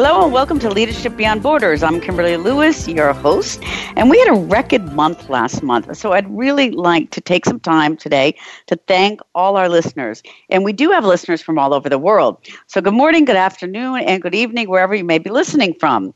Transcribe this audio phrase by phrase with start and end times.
[0.00, 1.82] Hello and welcome to Leadership Beyond Borders.
[1.82, 3.60] I'm Kimberly Lewis, your host,
[3.96, 5.96] and we had a record month last month.
[5.96, 8.36] So I'd really like to take some time today
[8.68, 10.22] to thank all our listeners.
[10.50, 12.38] And we do have listeners from all over the world.
[12.68, 16.14] So good morning, good afternoon, and good evening, wherever you may be listening from.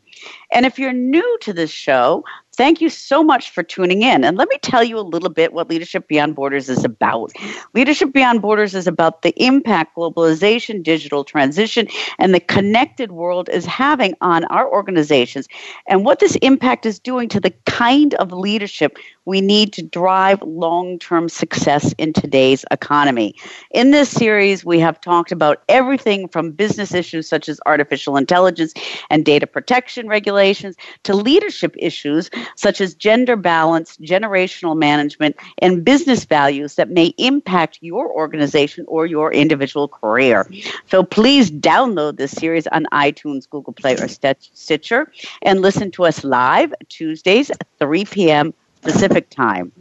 [0.52, 2.22] And if you're new to this show,
[2.54, 4.24] Thank you so much for tuning in.
[4.24, 7.32] And let me tell you a little bit what Leadership Beyond Borders is about.
[7.72, 11.88] Leadership Beyond Borders is about the impact globalization, digital transition,
[12.18, 15.48] and the connected world is having on our organizations
[15.86, 20.42] and what this impact is doing to the kind of leadership we need to drive
[20.42, 23.34] long term success in today's economy.
[23.70, 28.74] In this series, we have talked about everything from business issues such as artificial intelligence
[29.10, 36.24] and data protection regulations to leadership issues such as gender balance, generational management, and business
[36.24, 40.50] values that may impact your organization or your individual career.
[40.86, 45.10] So please download this series on iTunes, Google Play, or Stitcher
[45.42, 48.54] and listen to us live Tuesdays, at 3 p.m.
[48.82, 49.72] Pacific time.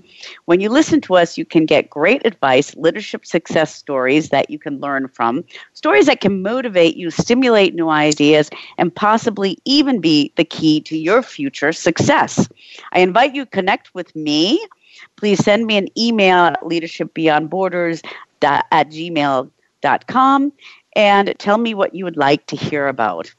[0.45, 4.59] When you listen to us, you can get great advice, leadership success stories that you
[4.59, 10.31] can learn from, stories that can motivate you, stimulate new ideas, and possibly even be
[10.36, 12.47] the key to your future success.
[12.94, 14.66] I invite you to connect with me.
[15.16, 18.03] Please send me an email at leadershipbeyondborders
[18.42, 20.53] at gmail.com
[20.95, 23.33] and tell me what you would like to hear about.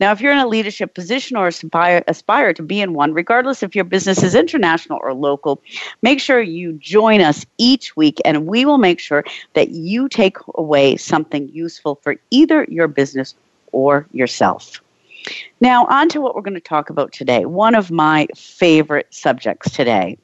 [0.00, 3.62] Now, if you're in a leadership position or aspire, aspire to be in one, regardless
[3.62, 5.60] if your business is international or local,
[6.02, 9.24] make sure you join us each week and we will make sure
[9.54, 13.34] that you take away something useful for either your business
[13.72, 14.80] or yourself.
[15.60, 17.44] Now, on to what we're going to talk about today.
[17.44, 20.16] One of my favorite subjects today.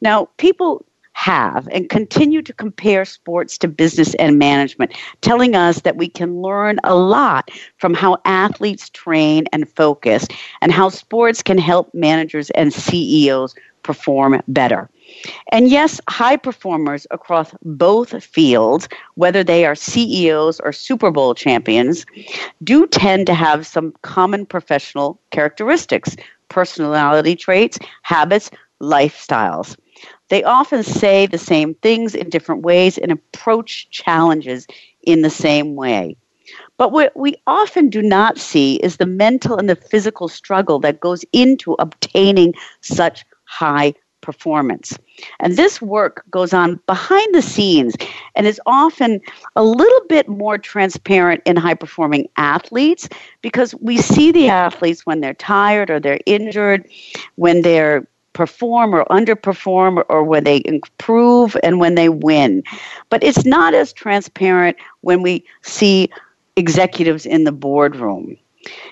[0.00, 4.92] Now, people have and continue to compare sports to business and management,
[5.22, 10.26] telling us that we can learn a lot from how athletes train and focus
[10.60, 14.90] and how sports can help managers and CEOs perform better.
[15.52, 22.04] And yes, high performers across both fields, whether they are CEOs or Super Bowl champions,
[22.64, 26.16] do tend to have some common professional characteristics,
[26.48, 29.76] personality traits, habits, lifestyles.
[30.28, 34.66] They often say the same things in different ways and approach challenges
[35.02, 36.16] in the same way.
[36.76, 41.00] But what we often do not see is the mental and the physical struggle that
[41.00, 43.94] goes into obtaining such high
[44.24, 44.98] performance.
[45.38, 47.94] And this work goes on behind the scenes
[48.34, 49.20] and is often
[49.54, 53.08] a little bit more transparent in high performing athletes
[53.42, 56.88] because we see the athletes when they're tired or they're injured,
[57.36, 62.62] when they're perform or underperform or, when they improve and when they win.
[63.08, 66.10] But it's not as transparent when we see
[66.56, 68.36] executives in the boardroom.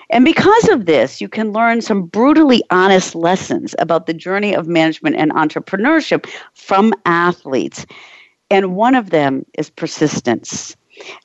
[0.09, 4.67] And because of this, you can learn some brutally honest lessons about the journey of
[4.67, 7.85] management and entrepreneurship from athletes.
[8.51, 10.75] And one of them is persistence.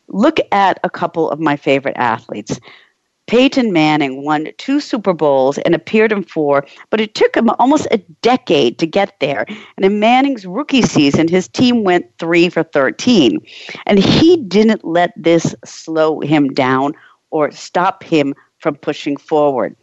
[0.09, 2.59] Look at a couple of my favorite athletes.
[3.29, 7.87] Peyton Manning won two Super Bowls and appeared in four, but it took him almost
[7.91, 9.45] a decade to get there.
[9.77, 13.39] And in Manning's rookie season, his team went three for 13.
[13.87, 16.95] And he didn't let this slow him down
[17.31, 19.77] or stop him from pushing forward.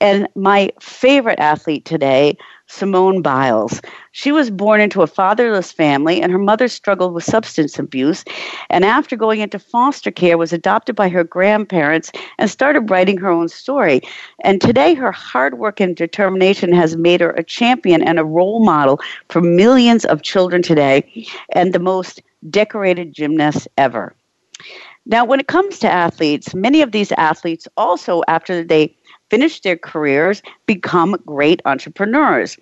[0.00, 2.36] And my favorite athlete today
[2.66, 3.80] Simone Biles.
[4.12, 8.24] She was born into a fatherless family, and her mother struggled with substance abuse.
[8.68, 13.30] And after going into foster care, was adopted by her grandparents and started writing her
[13.30, 14.02] own story.
[14.44, 18.62] And today, her hard work and determination has made her a champion and a role
[18.62, 19.00] model
[19.30, 24.14] for millions of children today, and the most decorated gymnast ever.
[25.04, 28.94] Now, when it comes to athletes, many of these athletes also, after they
[29.32, 32.58] finish their careers, become great entrepreneurs.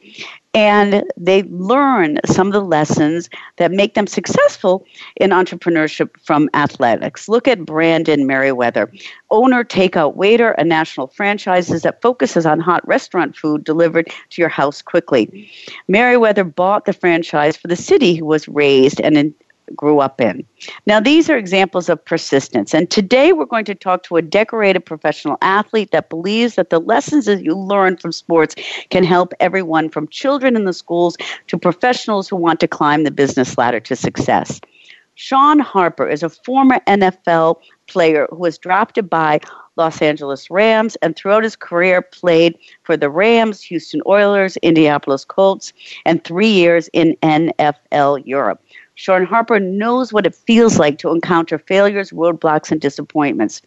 [0.54, 4.86] And they learn some of the lessons that make them successful
[5.16, 7.28] in entrepreneurship from athletics.
[7.28, 8.88] Look at Brandon Merriweather,
[9.30, 14.48] owner, takeout waiter, a national franchise that focuses on hot restaurant food delivered to your
[14.48, 15.50] house quickly.
[15.88, 19.34] Merriweather bought the franchise for the city he was raised and in,
[19.74, 20.44] grew up in.
[20.86, 22.74] Now, these are examples of persistence.
[22.74, 26.80] And today we're going to talk to a decorated professional athlete that believes that the
[26.80, 28.54] lessons that you learn from sports
[28.90, 31.16] can help everyone from children in the schools
[31.48, 34.60] to professionals who want to climb the business ladder to success.
[35.14, 39.40] Sean Harper is a former NFL player who was drafted by
[39.76, 45.72] Los Angeles Rams, and throughout his career played for the Rams, Houston Oilers, Indianapolis Colts,
[46.04, 48.62] and three years in NFL Europe.
[49.00, 53.62] Shaun Harper knows what it feels like to encounter failures, roadblocks, and disappointments.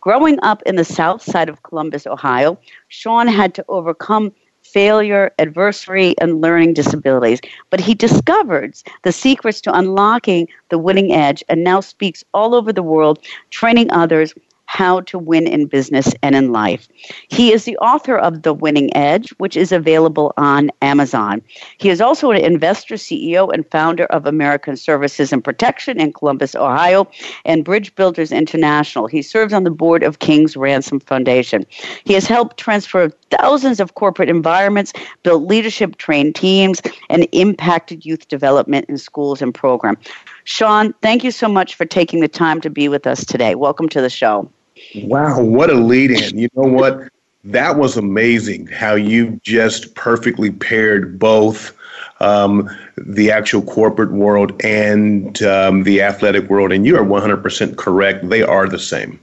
[0.00, 2.56] Growing up in the south side of Columbus, Ohio,
[2.86, 7.40] Shaun had to overcome failure, adversity, and learning disabilities.
[7.70, 12.72] But he discovered the secrets to unlocking the winning edge and now speaks all over
[12.72, 13.18] the world,
[13.50, 14.34] training others
[14.66, 16.88] how to Win in Business and in Life.
[17.28, 21.40] He is the author of The Winning Edge, which is available on Amazon.
[21.78, 26.54] He is also an investor, CEO, and founder of American Services and Protection in Columbus,
[26.54, 27.08] Ohio,
[27.44, 29.06] and Bridge Builders International.
[29.06, 31.64] He serves on the board of King's Ransom Foundation.
[32.04, 34.92] He has helped transfer thousands of corporate environments,
[35.22, 39.98] built leadership trained teams, and impacted youth development in schools and programs.
[40.46, 43.56] Shaun, thank you so much for taking the time to be with us today.
[43.56, 44.48] Welcome to the show.
[44.94, 46.38] Wow, what a lead in.
[46.38, 47.08] You know what?
[47.42, 51.76] That was amazing how you just perfectly paired both
[52.20, 56.70] um, the actual corporate world and um, the athletic world.
[56.70, 58.28] And you are 100% correct.
[58.28, 59.18] They are the same.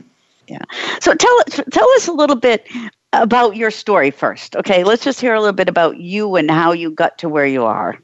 [0.49, 0.59] Yeah.
[0.99, 2.67] So tell, tell us a little bit
[3.13, 4.57] about your story first.
[4.57, 7.45] Okay, let's just hear a little bit about you and how you got to where
[7.45, 7.97] you are.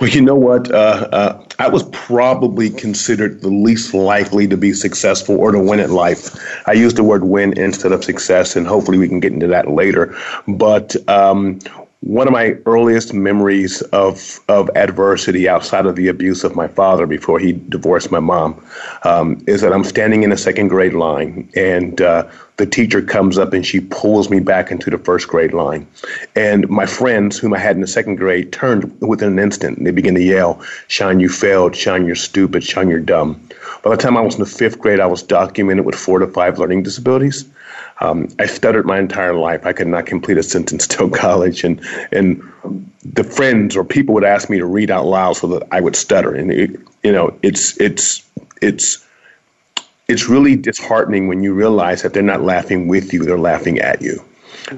[0.00, 0.70] Well, you know what?
[0.72, 5.78] Uh, uh, I was probably considered the least likely to be successful or to win
[5.78, 6.36] at life.
[6.66, 9.70] I use the word win instead of success, and hopefully we can get into that
[9.70, 10.16] later.
[10.48, 11.60] But um,
[12.04, 17.06] one of my earliest memories of of adversity outside of the abuse of my father
[17.06, 18.62] before he divorced my mom
[19.04, 22.28] um, is that I'm standing in a second grade line and uh,
[22.58, 25.86] the teacher comes up and she pulls me back into the first grade line.
[26.36, 29.78] And my friends whom I had in the second grade turned within an instant.
[29.78, 31.74] And they began to yell Shaun you failed.
[31.74, 32.62] Shaun you're stupid.
[32.62, 33.48] Shaun you're dumb.
[33.82, 36.26] By the time I was in the fifth grade I was documented with four to
[36.26, 37.46] five learning disabilities
[38.00, 39.66] um, I stuttered my entire life.
[39.66, 41.80] I could not complete a sentence till college, and
[42.12, 42.42] and
[43.04, 45.96] the friends or people would ask me to read out loud so that I would
[45.96, 46.34] stutter.
[46.34, 48.28] And it, you know, it's it's
[48.60, 49.06] it's
[50.08, 54.02] it's really disheartening when you realize that they're not laughing with you; they're laughing at
[54.02, 54.24] you.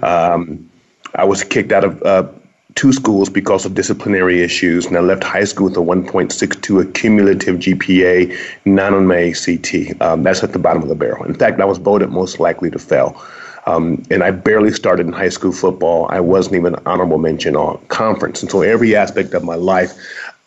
[0.02, 0.70] Um,
[1.14, 2.28] I was kicked out of uh,
[2.76, 7.56] two schools because of disciplinary issues, and I left high school with a 1.62 accumulative
[7.56, 10.00] GPA, none on my ACT.
[10.00, 11.24] Um, that's at the bottom of the barrel.
[11.24, 13.20] In fact, I was voted most likely to fail.
[13.66, 16.06] Um, and I barely started in high school football.
[16.10, 18.42] I wasn't even honorable mention on conference.
[18.42, 19.92] And so every aspect of my life,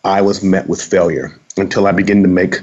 [0.05, 2.59] I was met with failure until I began to make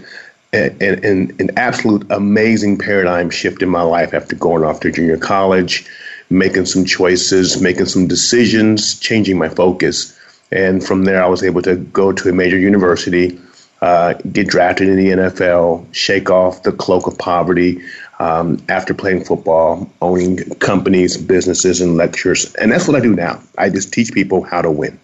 [0.54, 5.18] an, an, an absolute amazing paradigm shift in my life after going off to junior
[5.18, 5.86] college
[6.30, 10.18] making some choices, making some decisions, changing my focus.
[10.50, 13.38] And from there, I was able to go to a major university,
[13.82, 17.80] uh, get drafted in the NFL, shake off the cloak of poverty
[18.18, 22.54] um, after playing football, owning companies, businesses, and lectures.
[22.54, 23.40] And that's what I do now.
[23.58, 24.98] I just teach people how to win.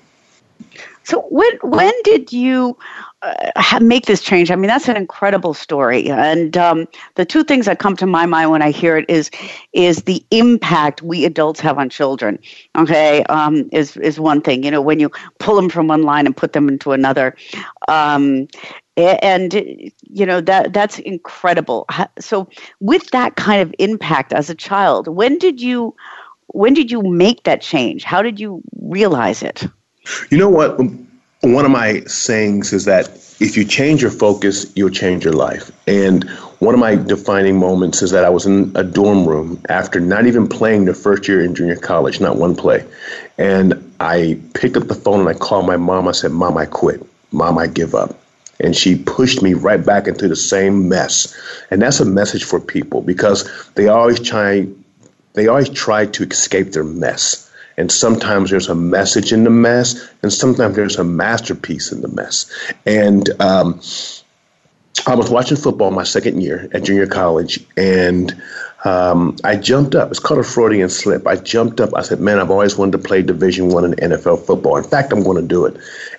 [1.04, 2.78] So when when did you
[3.22, 4.50] uh, make this change?
[4.50, 6.10] I mean, that's an incredible story.
[6.10, 9.30] And um, the two things that come to my mind when I hear it is
[9.72, 12.38] is the impact we adults have on children.
[12.76, 14.62] Okay, um, is is one thing.
[14.64, 17.36] You know, when you pull them from one line and put them into another.
[17.88, 18.48] Um,
[18.98, 19.54] and
[20.02, 21.86] you know that that's incredible
[22.18, 22.46] so
[22.80, 25.96] with that kind of impact as a child when did you
[26.48, 29.66] when did you make that change how did you realize it
[30.30, 30.78] you know what?
[31.42, 33.08] One of my sayings is that
[33.40, 35.72] if you change your focus, you'll change your life.
[35.88, 36.22] And
[36.60, 40.26] one of my defining moments is that I was in a dorm room after not
[40.26, 42.86] even playing the first year in junior college, not one play.
[43.38, 46.06] And I picked up the phone and I called my mom.
[46.06, 47.04] I said, Mom, I quit.
[47.32, 48.16] Mom, I give up.
[48.60, 51.36] And she pushed me right back into the same mess.
[51.72, 54.68] And that's a message for people because they always try
[55.34, 57.50] they always try to escape their mess.
[57.76, 62.08] And sometimes there's a message in the mess, and sometimes there's a masterpiece in the
[62.08, 62.50] mess.
[62.84, 63.80] And um,
[65.06, 68.40] I was watching football my second year at junior college, and
[68.84, 70.10] um, I jumped up.
[70.10, 71.26] It's called a Freudian slip.
[71.26, 71.94] I jumped up.
[71.94, 74.76] I said, "Man, I've always wanted to play Division One in NFL football.
[74.76, 75.76] In fact, I'm going to do it."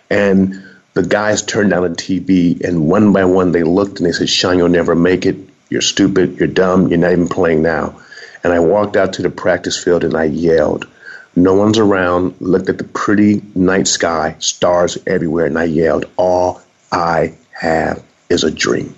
[0.09, 4.11] And the guys turned down the TV, and one by one they looked and they
[4.11, 5.37] said, "Shaun, you'll never make it.
[5.69, 6.37] You're stupid.
[6.39, 6.87] You're dumb.
[6.87, 7.99] You're not even playing now."
[8.43, 10.87] And I walked out to the practice field and I yelled.
[11.35, 12.35] No one's around.
[12.39, 16.61] Looked at the pretty night sky, stars everywhere, and I yelled, All
[16.91, 18.95] I have is a dream.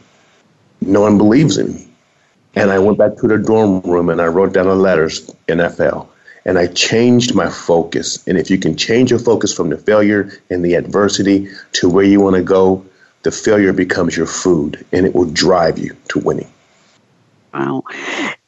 [0.81, 1.87] No one believes in me.
[2.55, 6.07] And I went back to the dorm room and I wrote down the letters NFL.
[6.45, 8.25] And I changed my focus.
[8.27, 12.05] And if you can change your focus from the failure and the adversity to where
[12.05, 12.85] you want to go,
[13.23, 16.49] the failure becomes your food and it will drive you to winning.
[17.53, 17.83] Wow.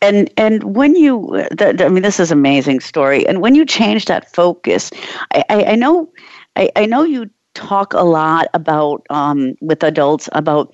[0.02, 3.28] And and when you, I mean, this is amazing story.
[3.28, 4.92] And when you change that focus,
[5.34, 6.12] I, I, I know,
[6.56, 10.74] I, I know you talk a lot about um, with adults about,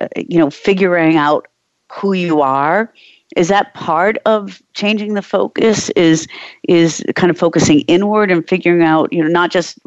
[0.00, 1.48] uh, you know, figuring out
[1.90, 2.92] who you are.
[3.36, 5.88] Is that part of changing the focus?
[5.90, 6.26] Is
[6.68, 9.78] is kind of focusing inward and figuring out, you know, not just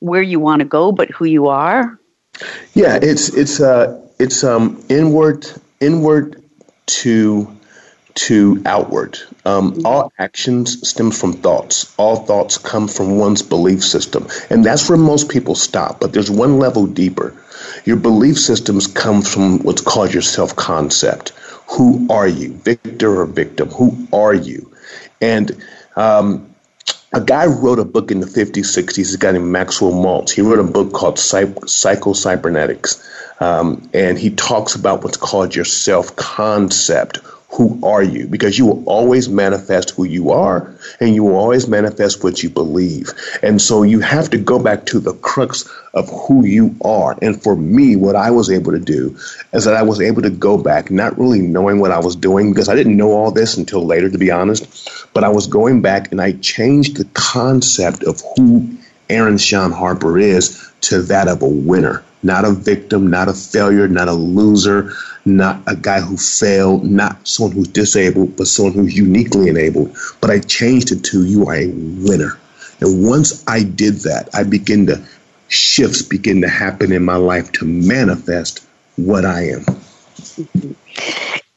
[0.00, 1.98] where you want to go, but who you are?
[2.74, 5.46] Yeah, it's it's uh it's um inward
[5.80, 6.42] inward
[6.86, 7.55] to
[8.16, 9.18] to outward.
[9.44, 9.86] Um, mm-hmm.
[9.86, 11.94] all actions stem from thoughts.
[11.96, 16.00] All thoughts come from one's belief system, and that's where most people stop.
[16.00, 17.34] But there's one level deeper.
[17.84, 21.30] Your belief systems come from what's called your self concept.
[21.68, 23.70] Who are you, victor or victim?
[23.70, 24.72] Who are you?
[25.20, 25.62] And
[25.96, 26.54] um,
[27.12, 29.14] a guy wrote a book in the 50s, 60s.
[29.14, 30.30] A guy named Maxwell Maltz.
[30.30, 33.02] He wrote a book called Psycho Cybernetics.
[33.40, 37.20] Um, and he talks about what's called your self concept.
[37.50, 38.26] Who are you?
[38.26, 42.50] Because you will always manifest who you are, and you will always manifest what you
[42.50, 43.12] believe.
[43.42, 47.16] And so you have to go back to the crux of who you are.
[47.22, 49.16] And for me, what I was able to do
[49.52, 52.52] is that I was able to go back, not really knowing what I was doing,
[52.52, 55.08] because I didn't know all this until later, to be honest.
[55.14, 58.68] But I was going back and I changed the concept of who
[59.08, 63.86] Aaron Sean Harper is to that of a winner not a victim, not a failure,
[63.86, 64.92] not a loser,
[65.26, 69.96] not a guy who failed, not someone who's disabled, but someone who's uniquely enabled.
[70.20, 72.38] But I changed it to you are a winner.
[72.80, 75.02] And once I did that, I begin to
[75.48, 78.66] shifts begin to happen in my life to manifest
[78.96, 79.64] what I am.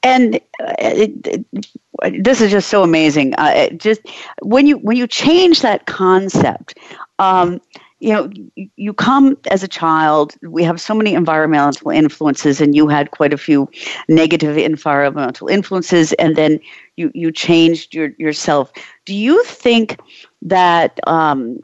[0.03, 3.35] And uh, it, it, this is just so amazing.
[3.35, 4.01] Uh, just
[4.41, 6.77] when you when you change that concept,
[7.17, 7.59] um,
[7.99, 8.29] you know,
[8.75, 13.33] you come as a child, we have so many environmental influences, and you had quite
[13.33, 13.69] a few
[14.07, 16.59] negative environmental influences, and then
[16.95, 18.71] you, you changed your, yourself.
[19.05, 19.99] Do you think
[20.41, 21.59] that um,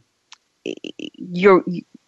[1.16, 1.64] you're,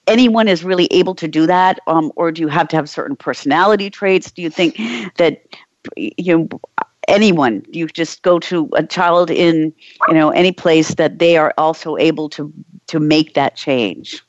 [0.07, 3.15] anyone is really able to do that, um, or do you have to have certain
[3.15, 4.31] personality traits?
[4.31, 4.77] Do you think
[5.17, 5.43] that
[5.95, 6.59] you know,
[7.07, 9.73] anyone you just go to a child in
[10.09, 12.51] you know any place that they are also able to
[12.87, 14.23] to make that change?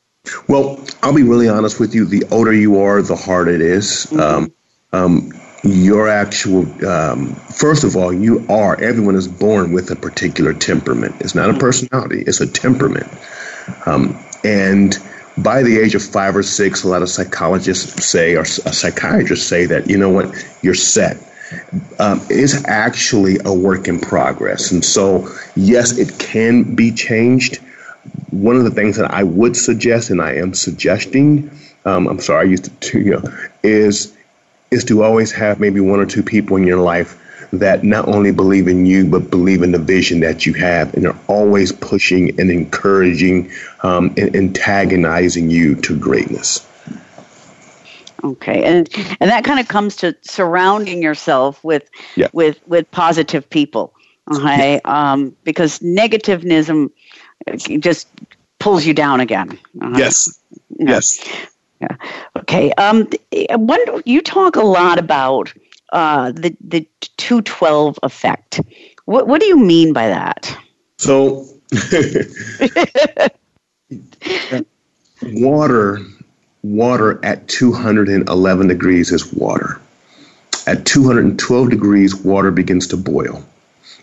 [0.49, 2.05] Well, I'll be really honest with you.
[2.05, 4.07] The older you are, the harder it is.
[4.11, 4.21] Mm-hmm.
[4.21, 4.53] Um,
[4.93, 5.33] um,
[5.65, 11.17] your actual, um, first of all, you are, everyone is born with a particular temperament.
[11.21, 11.61] It's not a mm-hmm.
[11.61, 13.09] personality, it's a temperament.
[13.87, 14.97] Um, and
[15.37, 19.67] by the age of five or six, a lot of psychologists say, or psychiatrists say
[19.67, 21.19] that, you know what, you're set.
[21.99, 24.71] Um, is actually a work in progress.
[24.71, 27.59] And so, yes, it can be changed
[28.31, 31.51] one of the things that I would suggest, and I am suggesting,
[31.85, 33.23] um, I'm sorry, I used to, to, you know,
[33.63, 34.15] is
[34.71, 37.19] is to always have maybe one or two people in your life
[37.55, 41.07] that not only believe in you but believe in the vision that you have, and
[41.07, 43.51] are always pushing and encouraging
[43.83, 46.67] um, and antagonizing you to greatness.
[48.25, 48.89] Okay, and
[49.21, 52.29] and that kind of comes to surrounding yourself with yeah.
[52.33, 53.95] with with positive people.
[54.31, 56.91] Okay, um, because negativism
[57.57, 58.09] just
[58.59, 59.59] pulls you down again.
[59.81, 60.41] Uh, yes.
[60.79, 61.21] Yes.
[61.81, 61.97] Yeah.
[62.37, 62.73] Okay.
[62.73, 63.09] Um,
[63.51, 65.53] one, you talk a lot about
[65.93, 66.87] uh, the the
[67.17, 68.61] two twelve effect.
[69.05, 70.57] What what do you mean by that?
[70.99, 71.47] So,
[75.23, 76.01] water
[76.63, 79.81] water at two hundred and eleven degrees is water.
[80.67, 83.45] At two hundred and twelve degrees, water begins to boil.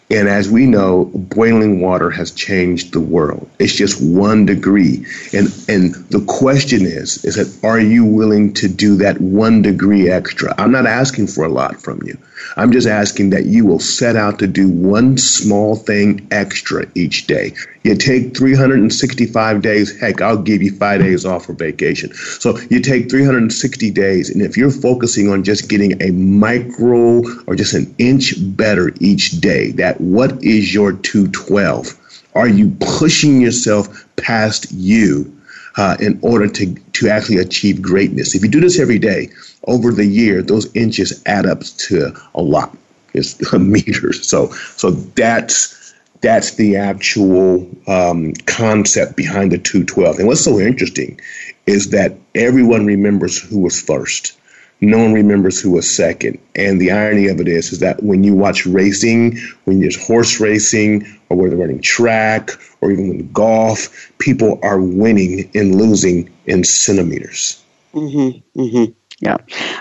[0.09, 3.49] And as we know, boiling water has changed the world.
[3.57, 5.05] It's just one degree.
[5.33, 10.09] And and the question is, is that are you willing to do that one degree
[10.09, 10.53] extra?
[10.59, 12.17] I'm not asking for a lot from you.
[12.57, 17.27] I'm just asking that you will set out to do one small thing extra each
[17.27, 17.53] day.
[17.83, 22.13] You take 365 days, heck, I'll give you five days off for vacation.
[22.13, 27.55] So you take 360 days, and if you're focusing on just getting a micro or
[27.55, 32.01] just an inch better each day, that what is your 212?
[32.33, 35.34] Are you pushing yourself past you
[35.77, 38.35] uh, in order to, to actually achieve greatness?
[38.35, 39.29] If you do this every day,
[39.67, 42.77] over the year, those inches add up to a lot.
[43.13, 44.27] It's meters.
[44.27, 50.19] So so that's that's the actual um, concept behind the 212.
[50.19, 51.19] And what's so interesting
[51.65, 54.37] is that everyone remembers who was first.
[54.81, 56.39] No one remembers who was second.
[56.55, 60.39] And the irony of it is, is that when you watch racing, when there's horse
[60.39, 62.51] racing, or whether running track,
[62.81, 67.63] or even in golf, people are winning and losing in centimeters.
[67.93, 68.91] Mm-hmm, mm-hmm.
[69.21, 69.37] Yeah,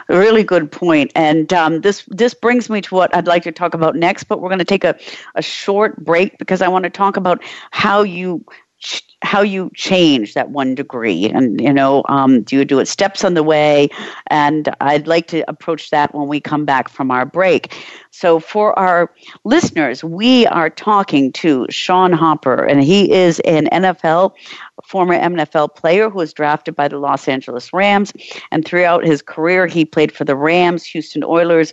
[0.08, 1.10] a really good point.
[1.16, 4.24] And um, this this brings me to what I'd like to talk about next.
[4.24, 4.96] But we're going to take a,
[5.34, 8.44] a short break because I want to talk about how you
[9.22, 13.24] how you change that one degree and you know um, do you do it steps
[13.24, 13.88] on the way
[14.28, 17.74] and i'd like to approach that when we come back from our break
[18.10, 19.10] so for our
[19.44, 24.32] listeners we are talking to sean hopper and he is an nfl
[24.84, 28.12] former NFL player who was drafted by the Los Angeles Rams.
[28.50, 31.72] And throughout his career, he played for the Rams, Houston Oilers,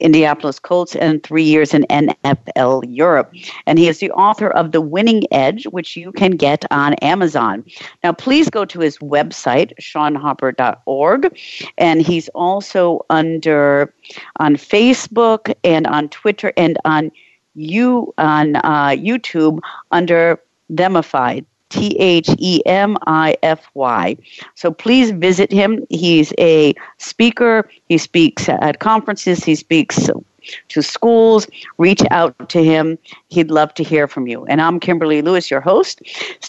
[0.00, 3.32] Indianapolis Colts, and three years in NFL Europe.
[3.66, 7.64] And he is the author of The Winning Edge, which you can get on Amazon.
[8.02, 11.38] Now, please go to his website, seanhopper.org.
[11.78, 13.92] And he's also under
[14.36, 17.10] on Facebook and on Twitter and on
[17.54, 20.40] you on uh, YouTube under
[20.72, 24.16] Themify, T H E M I F Y.
[24.54, 25.84] So please visit him.
[25.90, 27.68] He's a speaker.
[27.88, 29.44] He speaks at conferences.
[29.44, 30.08] He speaks
[30.68, 31.46] to schools.
[31.78, 32.98] Reach out to him.
[33.28, 34.44] He'd love to hear from you.
[34.46, 36.02] And I'm Kimberly Lewis, your host.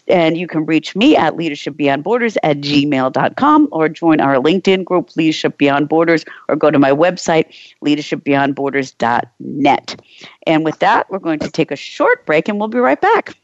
[0.08, 4.86] And you can reach me at Leadership Beyond Borders at gmail.com or join our LinkedIn
[4.86, 7.46] group, Leadership Beyond Borders, or go to my website,
[7.84, 10.02] leadershipbeyondborders.net.
[10.48, 13.36] And with that, we're going to take a short break and we'll be right back.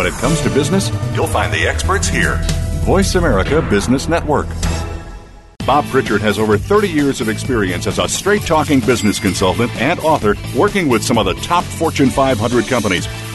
[0.00, 2.40] When it comes to business, you'll find the experts here.
[2.86, 4.46] Voice America Business Network.
[5.66, 10.00] Bob Pritchard has over 30 years of experience as a straight talking business consultant and
[10.00, 13.06] author working with some of the top Fortune 500 companies.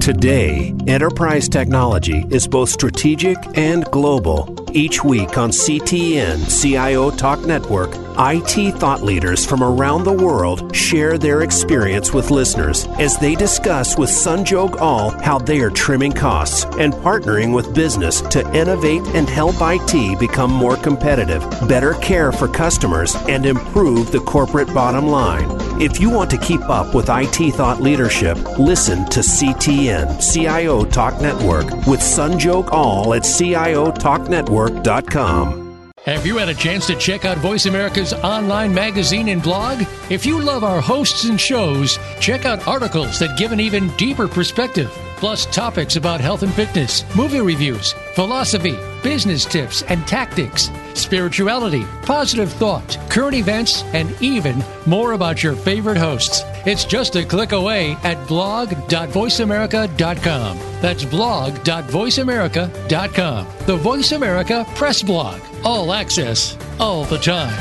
[0.00, 4.54] Today, enterprise technology is both strategic and global.
[4.72, 11.16] Each week on CTN CIO Talk Network, IT thought leaders from around the world share
[11.16, 16.64] their experience with listeners as they discuss with Sanjog Aul how they are trimming costs
[16.78, 22.48] and partnering with business to innovate and help IT become more competitive, better care for
[22.48, 25.63] customers, and improve the corporate bottom line.
[25.80, 31.20] If you want to keep up with IT thought leadership, listen to CTN CIO Talk
[31.20, 35.92] Network with Sanjog Aul at CIOTalkNetwork.com.
[36.04, 39.82] Have you had a chance to check out Voice America's online magazine and blog?
[40.10, 44.28] If you love our hosts and shows, check out articles that give an even deeper
[44.28, 51.84] perspective, plus topics about health and fitness, movie reviews, philosophy, business tips and tactics, spirituality,
[52.02, 56.42] positive thought, current events, and even more about your favorite hosts.
[56.66, 60.58] It's just a click away at blog.voiceamerica.com.
[60.80, 63.46] That's blog.voiceamerica.com.
[63.66, 65.42] The Voice America Press Blog.
[65.64, 67.52] All access, all the time.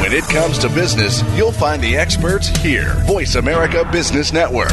[0.00, 2.94] When it comes to business, you'll find the experts here.
[3.06, 4.72] Voice America Business Network.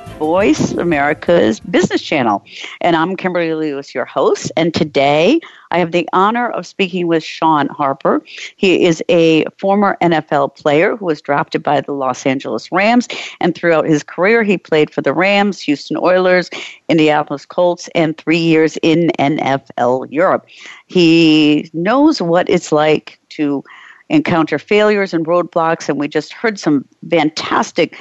[0.21, 2.45] Voice America's Business Channel.
[2.79, 4.51] And I'm Kimberly Lewis, your host.
[4.55, 5.39] And today
[5.71, 8.21] I have the honor of speaking with Sean Harper.
[8.55, 13.07] He is a former NFL player who was drafted by the Los Angeles Rams.
[13.39, 16.51] And throughout his career, he played for the Rams, Houston Oilers,
[16.87, 20.45] Indianapolis Colts, and three years in NFL Europe.
[20.85, 23.63] He knows what it's like to
[24.11, 25.89] encounter failures and roadblocks.
[25.89, 27.97] And we just heard some fantastic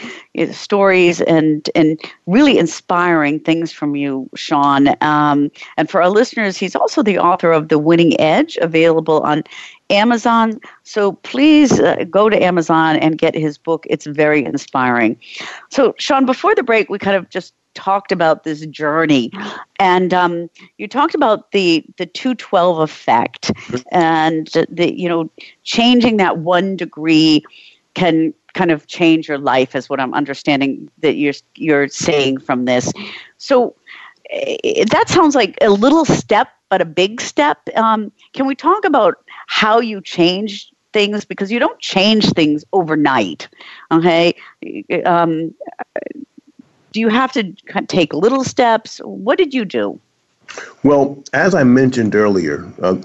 [0.50, 4.88] stories and and really inspiring things from you, Sean.
[5.00, 9.44] Um, and for our listeners, he's also the author of The Winning Edge, available on
[9.88, 10.60] Amazon.
[10.82, 13.86] So please uh, go to Amazon and get his book.
[13.88, 15.16] It's very inspiring.
[15.70, 19.30] So, Sean, before the break, we kind of just talked about this journey,
[19.78, 23.50] and um, you talked about the the two twelve effect,
[23.90, 25.30] and the you know
[25.62, 27.42] changing that one degree
[27.94, 32.64] can kind of change your life, is what I'm understanding that you're you're saying from
[32.66, 32.92] this.
[33.38, 33.74] So
[34.30, 37.58] eh, that sounds like a little step, but a big step.
[37.76, 39.14] Um, can we talk about
[39.46, 43.48] how you change things because you don't change things overnight?
[43.90, 44.34] Okay.
[45.04, 45.54] Um,
[46.92, 47.52] do you have to
[47.86, 48.98] take little steps?
[49.04, 50.00] What did you do?
[50.82, 52.96] Well, as I mentioned earlier, uh,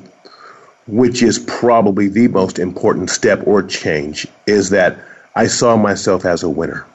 [0.87, 4.97] which is probably the most important step or change, is that
[5.35, 6.85] I saw myself as a winner.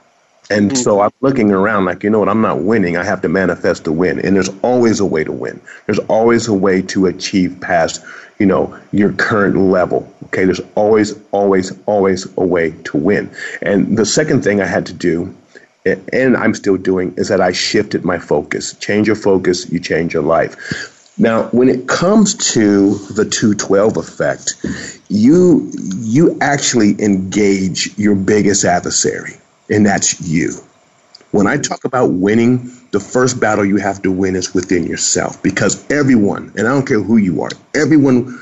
[0.50, 0.82] And mm-hmm.
[0.82, 2.96] so I'm looking around like, you know what, I'm not winning.
[2.96, 4.18] I have to manifest to win.
[4.18, 5.60] And there's always a way to win.
[5.86, 8.02] There's always a way to achieve past,
[8.40, 10.12] you know, your current level.
[10.24, 10.44] Okay.
[10.44, 13.30] There's always, always, always a way to win.
[13.62, 15.32] And the second thing I had to do,
[15.84, 18.74] and I'm still doing, is that I shifted my focus.
[18.74, 20.56] Change your focus, you change your life.
[21.18, 24.54] Now, when it comes to the 212 effect,
[25.08, 29.34] you you actually engage your biggest adversary,
[29.68, 30.52] and that's you.
[31.32, 35.40] When I talk about winning, the first battle you have to win is within yourself
[35.42, 38.38] because everyone, and I don't care who you are, everyone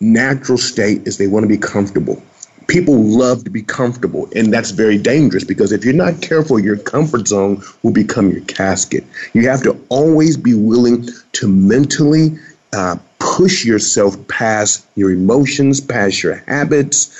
[0.00, 2.22] natural state is they want to be comfortable
[2.70, 6.78] people love to be comfortable, and that's very dangerous because if you're not careful, your
[6.78, 9.04] comfort zone will become your casket.
[9.34, 12.38] You have to always be willing to mentally
[12.72, 17.12] uh, push yourself past your emotions, past your habits,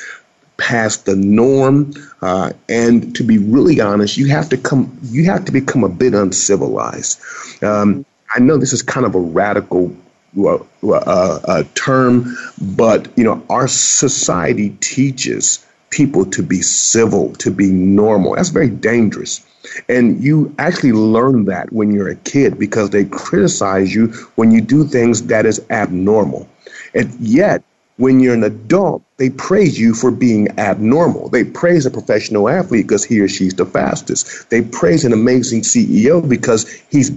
[0.57, 4.97] past the norm, uh, and to be really honest, you have to come.
[5.03, 7.21] You have to become a bit uncivilized.
[7.63, 9.97] Um, I know this is kind of a radical
[10.39, 17.71] uh, uh, term, but you know our society teaches people to be civil, to be
[17.71, 18.37] normal.
[18.37, 19.45] That's very dangerous.
[19.89, 24.61] And you actually learn that when you're a kid because they criticize you when you
[24.61, 26.49] do things that is abnormal.
[26.95, 27.63] And yet,
[27.97, 31.29] when you're an adult, they praise you for being abnormal.
[31.29, 34.49] They praise a professional athlete because he or she's the fastest.
[34.49, 37.11] They praise an amazing CEO because he's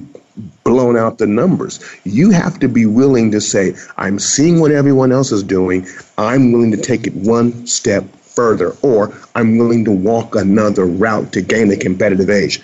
[0.63, 1.79] blown out the numbers.
[2.03, 5.87] You have to be willing to say, I'm seeing what everyone else is doing.
[6.17, 11.33] I'm willing to take it one step further, or I'm willing to walk another route
[11.33, 12.61] to gain a competitive edge.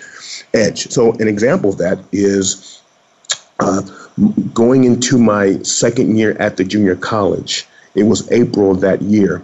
[0.52, 0.88] Edge.
[0.90, 2.82] So, an example of that is
[3.60, 3.82] uh,
[4.52, 7.66] going into my second year at the junior college.
[7.94, 9.42] It was April of that year.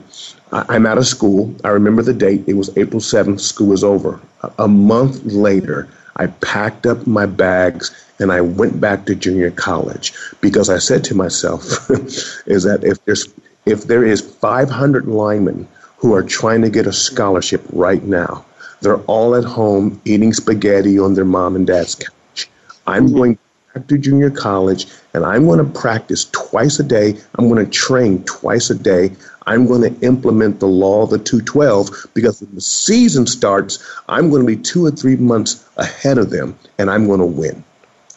[0.53, 1.55] I'm out of school.
[1.65, 2.45] I remember the date.
[2.47, 3.41] It was April 7th.
[3.41, 4.21] School was over.
[4.59, 10.13] A month later, I packed up my bags and I went back to junior college
[10.41, 11.91] because I said to myself,
[12.47, 13.29] is that if there's
[13.67, 18.45] if there is 500 linemen who are trying to get a scholarship right now,
[18.81, 22.49] they're all at home eating spaghetti on their mom and dad's couch.
[22.87, 23.17] I'm mm-hmm.
[23.17, 23.39] going
[23.75, 27.19] back to junior college and I'm going to practice twice a day.
[27.35, 29.11] I'm going to train twice a day.
[29.47, 33.79] I'm going to implement the law of the 212 because when the season starts,
[34.09, 37.27] I'm going to be two or three months ahead of them and I'm going to
[37.27, 37.65] win.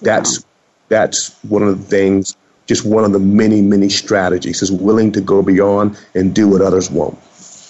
[0.02, 0.44] That's
[0.88, 5.22] that's one of the things, just one of the many many strategies is willing to
[5.22, 7.20] go beyond and do what others won't.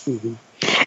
[0.06, 0.36] Mm-hmm.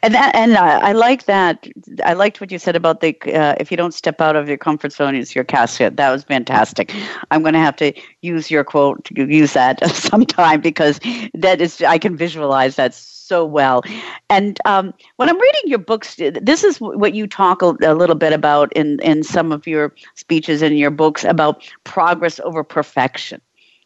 [0.03, 1.67] And that, and uh, I like that.
[2.05, 4.59] I liked what you said about the uh, if you don't step out of your
[4.59, 5.97] comfort zone, it's your casket.
[5.97, 6.95] That was fantastic.
[7.31, 11.01] I'm going to have to use your quote to use that sometime because
[11.35, 13.83] that is I can visualize that so well.
[14.29, 18.17] And um, when I'm reading your books, this is what you talk a, a little
[18.17, 23.41] bit about in in some of your speeches and your books about progress over perfection.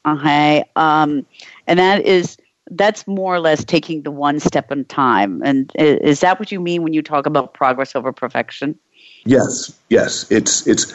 [0.06, 1.26] Okay, um,
[1.66, 2.36] and that is
[2.70, 5.42] that's more or less taking the one step in time.
[5.44, 8.78] And is that what you mean when you talk about progress over perfection?
[9.24, 10.30] Yes, yes.
[10.30, 10.92] It's it's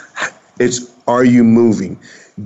[0.58, 1.98] it's are you moving?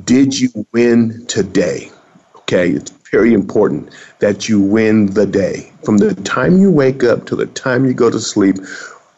[0.04, 1.90] Did you win today?
[2.38, 5.72] Okay, it's very important that you win the day.
[5.84, 8.56] From the time you wake up to the time you go to sleep,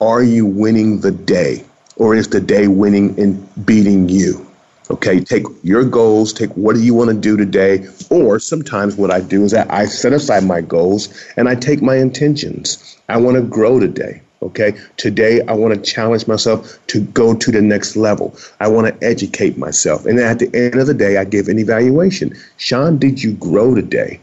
[0.01, 1.64] are you winning the day?
[1.97, 4.48] Or is the day winning and beating you?
[4.90, 9.11] Okay, take your goals, take what do you want to do today, or sometimes what
[9.11, 12.96] I do is that I set aside my goals and I take my intentions.
[13.11, 14.22] I want to grow today.
[14.40, 18.35] Okay, today I want to challenge myself to go to the next level.
[18.61, 20.07] I want to educate myself.
[20.07, 22.35] And at the end of the day, I give an evaluation.
[22.57, 24.20] Sean, did you grow today?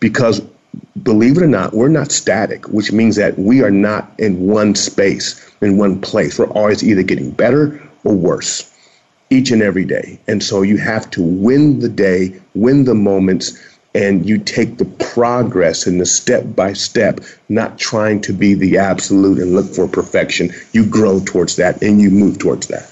[0.00, 0.40] Because
[1.04, 4.74] believe it or not, we're not static, which means that we are not in one
[4.74, 6.40] space, in one place.
[6.40, 8.71] We're always either getting better or worse
[9.32, 10.18] each and every day.
[10.28, 13.58] And so you have to win the day, win the moments,
[13.94, 18.78] and you take the progress and the step by step, not trying to be the
[18.78, 20.50] absolute and look for perfection.
[20.72, 22.88] You grow towards that and you move towards that.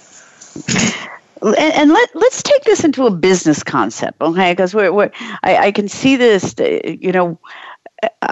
[1.43, 4.53] And, let, let's take this into a business concept, okay?
[4.53, 5.11] Because we're, we're
[5.43, 7.39] I, I can see this, you know,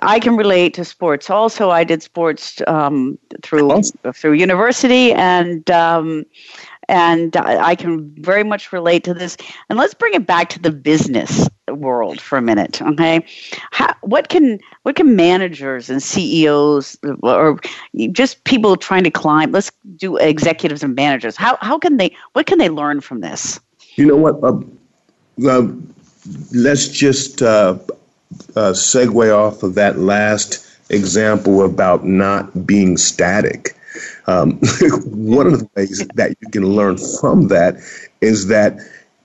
[0.02, 1.30] I can relate to sports.
[1.30, 3.82] Also, I did sports um, through
[4.14, 6.24] through university, and um,
[6.88, 9.36] and I can very much relate to this.
[9.68, 13.24] And let's bring it back to the business world for a minute, okay?
[13.70, 17.60] How, what can what can managers and CEOs or
[18.12, 19.52] just people trying to climb?
[19.52, 21.36] Let's do executives and managers.
[21.36, 22.16] How how can they?
[22.32, 23.60] What can they learn from this?
[23.96, 24.42] You know what?
[24.42, 24.60] Uh,
[25.46, 25.68] uh,
[26.54, 27.78] let's just uh,
[28.56, 33.77] uh segue off of that last example about not being static.
[34.26, 34.52] Um,
[35.06, 37.76] one of the ways that you can learn from that
[38.20, 38.78] is that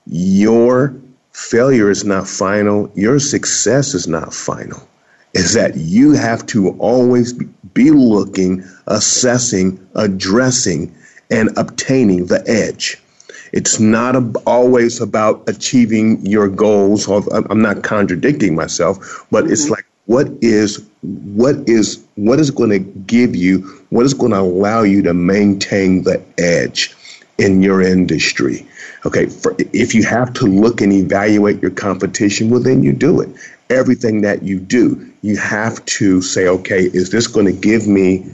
[0.06, 0.94] your
[1.32, 4.88] failure is not final, your success is not final.
[5.34, 7.32] Is that you have to always
[7.72, 10.94] be looking, assessing, addressing,
[11.30, 13.02] and obtaining the edge.
[13.52, 17.08] It's not always about achieving your goals.
[17.08, 19.72] I'm not contradicting myself, but it's mm-hmm.
[19.74, 24.38] like what is what is what is going to give you what is going to
[24.38, 26.94] allow you to maintain the edge
[27.38, 28.66] in your industry
[29.04, 33.20] okay for, if you have to look and evaluate your competition well then you do
[33.20, 33.28] it
[33.70, 38.24] everything that you do you have to say okay is this going to give me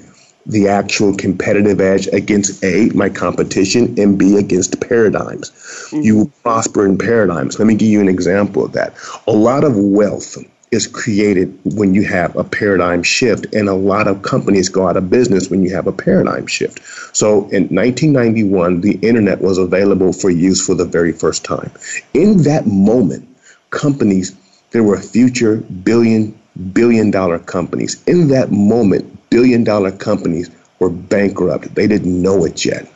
[0.47, 5.51] the actual competitive edge against A, my competition, and B, against paradigms.
[5.51, 6.01] Mm-hmm.
[6.01, 7.59] You will prosper in paradigms.
[7.59, 8.95] Let me give you an example of that.
[9.27, 10.39] A lot of wealth
[10.71, 14.97] is created when you have a paradigm shift, and a lot of companies go out
[14.97, 16.81] of business when you have a paradigm shift.
[17.15, 21.73] So in 1991, the internet was available for use for the very first time.
[22.15, 23.29] In that moment,
[23.71, 24.37] companies,
[24.71, 26.39] there were future billion,
[26.73, 28.03] billion dollar companies.
[28.05, 31.75] In that moment, billion dollar companies were bankrupt.
[31.75, 32.89] They didn't know it yet.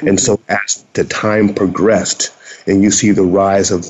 [0.00, 0.16] And mm-hmm.
[0.18, 2.34] so as the time progressed,
[2.66, 3.86] and you see the rise of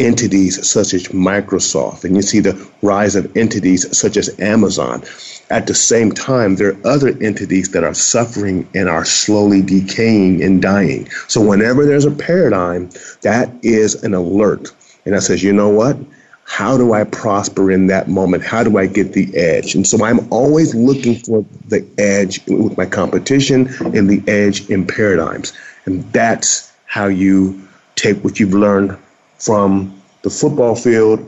[0.00, 5.04] entities such as Microsoft, and you see the rise of entities such as Amazon.
[5.50, 10.42] At the same time, there are other entities that are suffering and are slowly decaying
[10.42, 11.08] and dying.
[11.28, 12.90] So, whenever there's a paradigm,
[13.22, 14.72] that is an alert.
[15.04, 15.96] And that says, you know what?
[16.44, 18.42] How do I prosper in that moment?
[18.42, 19.76] How do I get the edge?
[19.76, 24.84] And so I'm always looking for the edge with my competition and the edge in
[24.84, 25.52] paradigms.
[25.84, 28.98] And that's how you take what you've learned
[29.40, 31.26] from the football field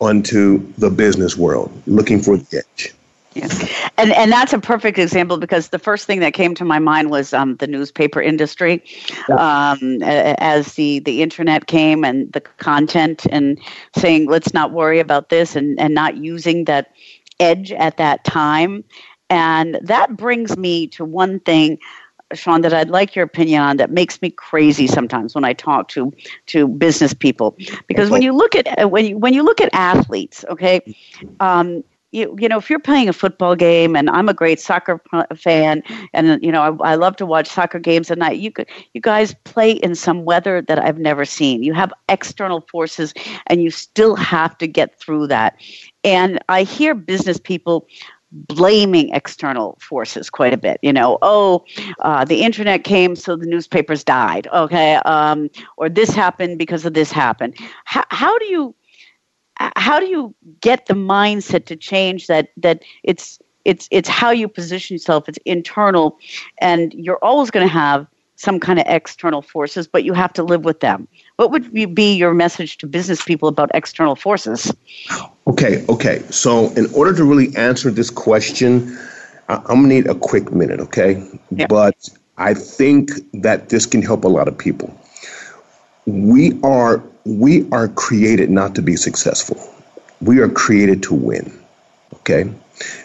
[0.00, 2.94] onto the business world, looking for the edge.
[3.34, 3.48] Yeah.
[3.96, 7.10] And and that's a perfect example because the first thing that came to my mind
[7.10, 8.82] was um, the newspaper industry,
[9.30, 13.58] um, as the the internet came and the content and
[13.96, 16.92] saying let's not worry about this and and not using that
[17.40, 18.84] edge at that time,
[19.30, 21.78] and that brings me to one thing
[22.34, 25.88] Sean, that I'd like your opinion on that makes me crazy sometimes when I talk
[25.88, 26.12] to
[26.46, 27.56] to business people.
[27.86, 30.80] Because when you look at uh, when you when you look at athletes, okay,
[31.40, 35.00] um, you, you know, if you're playing a football game, and I'm a great soccer
[35.34, 38.38] fan, and you know, I, I love to watch soccer games at night.
[38.38, 41.62] You could, you guys play in some weather that I've never seen.
[41.62, 43.14] You have external forces,
[43.46, 45.56] and you still have to get through that.
[46.04, 47.88] And I hear business people
[48.32, 50.78] blaming external forces quite a bit.
[50.82, 51.64] You know, oh,
[52.00, 54.48] uh, the internet came, so the newspapers died.
[54.52, 57.56] Okay, um, or this happened because of this happened.
[57.84, 58.74] How, how do you
[59.76, 64.48] how do you get the mindset to change that that it's it's it's how you
[64.48, 65.28] position yourself.
[65.28, 66.18] It's internal,
[66.58, 70.42] and you're always going to have some kind of external forces, but you have to
[70.42, 71.06] live with them.
[71.42, 74.72] What would be your message to business people about external forces?
[75.48, 76.22] Okay, okay.
[76.30, 78.96] So, in order to really answer this question,
[79.48, 81.20] I'm going to need a quick minute, okay?
[81.50, 81.66] Yeah.
[81.66, 83.10] But I think
[83.42, 84.96] that this can help a lot of people.
[86.06, 89.58] We are we are created not to be successful.
[90.20, 91.52] We are created to win.
[92.18, 92.52] Okay?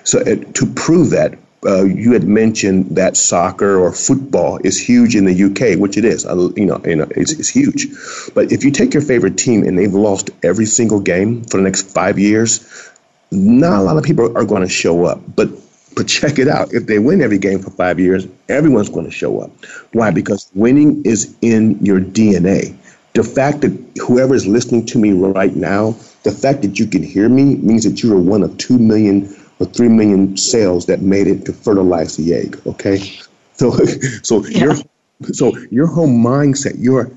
[0.04, 5.16] So, uh, to prove that, uh, you had mentioned that soccer or football is huge
[5.16, 6.26] in the UK, which it is.
[6.26, 7.88] Uh, you know, you know, it's, it's huge.
[8.34, 11.64] But if you take your favorite team and they've lost every single game for the
[11.64, 12.90] next five years,
[13.32, 15.20] not a lot of people are going to show up.
[15.36, 15.50] But
[15.96, 16.74] but check it out.
[16.74, 19.50] If they win every game for five years, everyone's going to show up.
[19.94, 20.12] Why?
[20.12, 22.78] Because winning is in your DNA.
[23.14, 23.72] The fact that
[24.06, 27.84] whoever is listening to me right now, the fact that you can hear me means
[27.84, 29.26] that you are one of two million
[29.60, 32.60] or three million cells that made it to fertilize the egg.
[32.66, 33.00] Okay,
[33.54, 33.72] so
[34.24, 34.64] so yeah.
[34.64, 34.76] your
[35.34, 37.12] so your whole mindset, your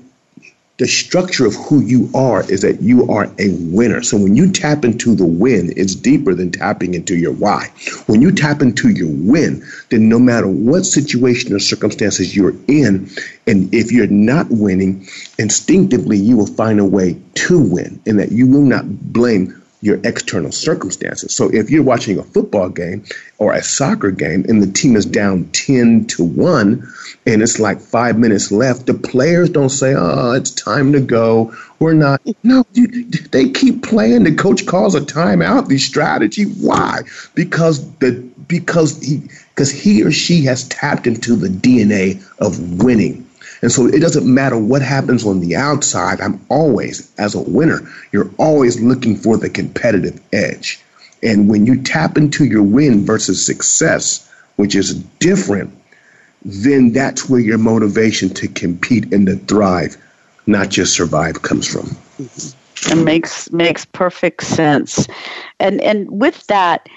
[0.81, 4.01] the structure of who you are is that you are a winner.
[4.01, 7.67] So when you tap into the win, it's deeper than tapping into your why.
[8.07, 13.11] When you tap into your win, then no matter what situation or circumstances you're in,
[13.45, 18.31] and if you're not winning, instinctively you will find a way to win, and that
[18.31, 21.33] you will not blame your external circumstances.
[21.33, 23.03] So if you're watching a football game
[23.39, 26.87] or a soccer game and the team is down 10 to 1
[27.25, 31.53] and it's like 5 minutes left, the players don't say, "Oh, it's time to go."
[31.79, 32.21] We're not.
[32.43, 32.63] No,
[33.31, 34.23] they keep playing.
[34.23, 35.67] The coach calls a timeout.
[35.67, 36.43] The strategy.
[36.43, 37.01] Why?
[37.33, 38.11] Because the
[38.47, 39.23] because he
[39.55, 43.25] because he or she has tapped into the DNA of winning.
[43.61, 46.19] And so it doesn't matter what happens on the outside.
[46.19, 50.79] I'm always, as a winner, you're always looking for the competitive edge.
[51.23, 55.77] And when you tap into your win versus success, which is different,
[56.43, 59.95] then that's where your motivation to compete and to thrive,
[60.47, 61.83] not just survive, comes from.
[62.19, 62.57] Mm-hmm.
[62.91, 65.05] It makes makes perfect sense.
[65.59, 66.89] And and with that,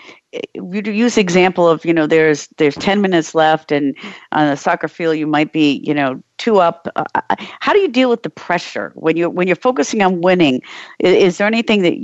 [0.55, 3.97] you use example of you know there's there's 10 minutes left and
[4.33, 6.89] on a soccer field you might be you know two up.
[6.97, 7.05] Uh,
[7.39, 10.63] how do you deal with the pressure when you when you're focusing on winning?
[10.99, 11.95] Is, is, there anything that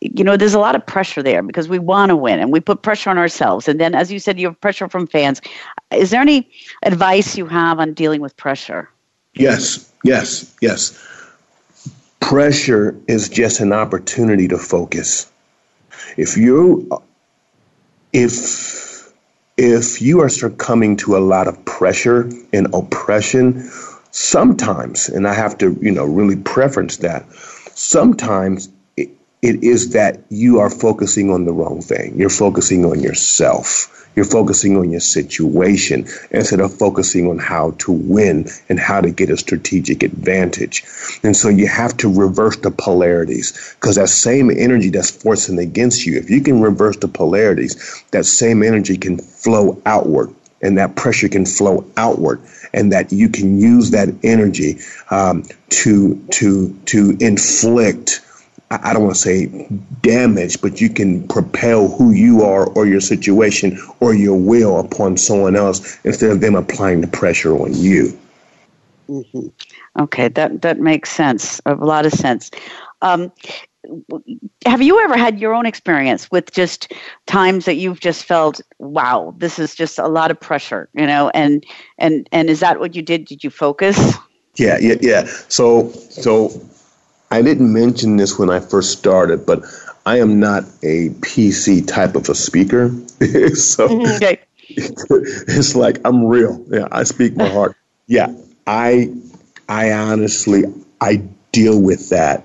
[0.00, 2.60] you know there's a lot of pressure there because we want to win and we
[2.60, 3.68] put pressure on ourselves.
[3.68, 5.40] And then as you said you have pressure from fans.
[5.90, 6.48] Is there any
[6.82, 8.88] advice you have on dealing with pressure?
[9.34, 11.06] Yes yes yes.
[12.20, 15.30] Pressure is just an opportunity to focus.
[16.16, 16.88] If you
[18.12, 19.12] if
[19.56, 23.70] if you are succumbing to a lot of pressure and oppression,
[24.10, 27.26] sometimes, and I have to, you know, really preference that,
[27.74, 29.10] sometimes it,
[29.42, 32.18] it is that you are focusing on the wrong thing.
[32.18, 33.99] You're focusing on yourself.
[34.16, 39.10] You're focusing on your situation instead of focusing on how to win and how to
[39.10, 40.84] get a strategic advantage.
[41.22, 46.06] And so you have to reverse the polarities because that same energy that's forcing against
[46.06, 50.96] you, if you can reverse the polarities, that same energy can flow outward and that
[50.96, 52.40] pressure can flow outward
[52.72, 54.78] and that you can use that energy
[55.10, 58.20] um, to to to inflict
[58.70, 59.46] I don't want to say
[60.00, 65.16] damage, but you can propel who you are or your situation or your will upon
[65.16, 68.16] someone else instead of them applying the pressure on you.
[69.08, 69.48] Mm-hmm.
[69.98, 71.60] Okay, that that makes sense.
[71.66, 72.52] A lot of sense.
[73.02, 73.32] Um,
[74.66, 76.92] have you ever had your own experience with just
[77.26, 81.30] times that you've just felt, "Wow, this is just a lot of pressure," you know?
[81.30, 81.66] And
[81.98, 83.24] and and is that what you did?
[83.24, 84.14] Did you focus?
[84.56, 85.24] Yeah, yeah, yeah.
[85.48, 86.50] So so
[87.30, 89.64] I didn't mention this when I first started, but
[90.06, 92.88] I am not a PC type of a speaker.
[93.54, 94.40] so mm-hmm, okay.
[94.68, 96.64] it's like I'm real.
[96.68, 97.76] Yeah, I speak my heart.
[98.06, 98.34] Yeah,
[98.66, 99.12] I
[99.68, 100.64] I honestly
[101.00, 102.44] I deal with that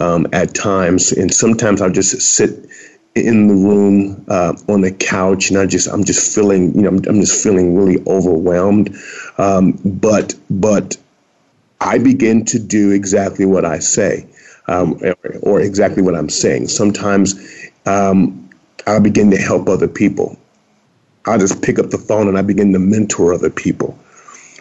[0.00, 2.68] um, at times, and sometimes I'll just sit
[3.14, 6.88] in the room uh, on the couch, and I just I'm just feeling you know
[6.88, 8.96] I'm, I'm just feeling really overwhelmed.
[9.38, 10.96] Um, but but
[11.80, 14.26] I begin to do exactly what I say,
[14.68, 16.68] um, or, or, exactly what I'm saying.
[16.68, 17.34] Sometimes
[17.86, 18.48] um,
[18.86, 20.38] I begin to help other people.
[21.26, 23.98] I'll just pick up the phone and I begin to mentor other people.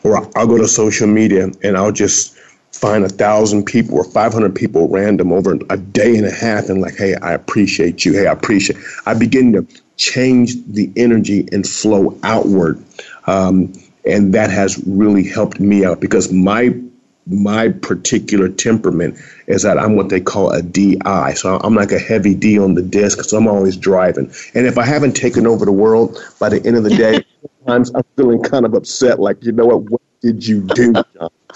[0.04, 2.38] Or I'll go to social media and I'll just
[2.72, 6.82] find a thousand people or 500 people random over a day and a half and
[6.82, 8.14] like, hey, I appreciate you.
[8.14, 8.80] Hey, I appreciate.
[9.06, 12.84] I begin to change the energy and flow outward.
[13.28, 13.74] Um,
[14.06, 16.76] and that has really helped me out because my
[17.26, 21.34] my particular temperament is that I'm what they call a DI.
[21.36, 24.32] So I'm like a heavy D on the DISC, so I'm always driving.
[24.54, 27.24] And if I haven't taken over the world by the end of the day,
[27.60, 29.20] sometimes I'm feeling kind of upset.
[29.20, 29.84] Like, you know what?
[29.84, 31.30] What did you do, John?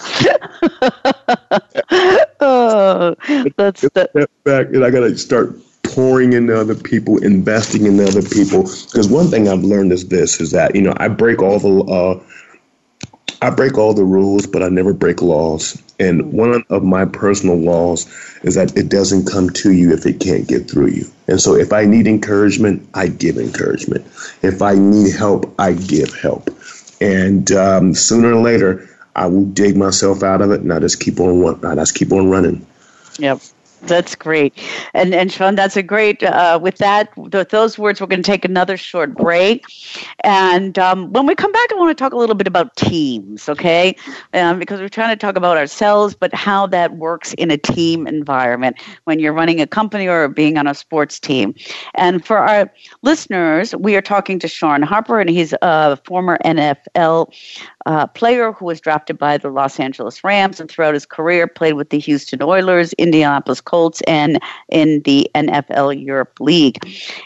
[2.40, 3.16] oh,
[3.56, 4.28] that's that.
[4.44, 8.62] back, and I got to start pouring into other people, investing in other people.
[8.62, 11.92] Because one thing I've learned is this: is that you know I break all the
[11.92, 12.20] uh,
[13.40, 15.80] I break all the rules, but I never break laws.
[16.00, 18.06] And one of my personal laws
[18.42, 21.06] is that it doesn't come to you if it can't get through you.
[21.28, 24.04] And so if I need encouragement, I give encouragement.
[24.42, 26.50] If I need help, I give help.
[27.00, 31.00] And um, sooner or later, I will dig myself out of it, and I just
[31.00, 31.64] keep on.
[31.64, 32.64] I just keep on running.
[33.18, 33.40] Yep.
[33.82, 34.54] That's great,
[34.92, 36.22] and and Sean, that's a great.
[36.22, 39.64] Uh, with that, with those words, we're going to take another short break,
[40.24, 43.48] and um, when we come back, I want to talk a little bit about teams,
[43.48, 43.94] okay?
[44.34, 48.06] Um, because we're trying to talk about ourselves, but how that works in a team
[48.06, 51.54] environment when you're running a company or being on a sports team.
[51.94, 57.32] And for our listeners, we are talking to Sean Harper, and he's a former NFL
[57.88, 61.72] uh, player who was drafted by the Los Angeles Rams and throughout his career played
[61.72, 66.78] with the Houston Oilers, Indianapolis Colts, and in the NFL Europe League.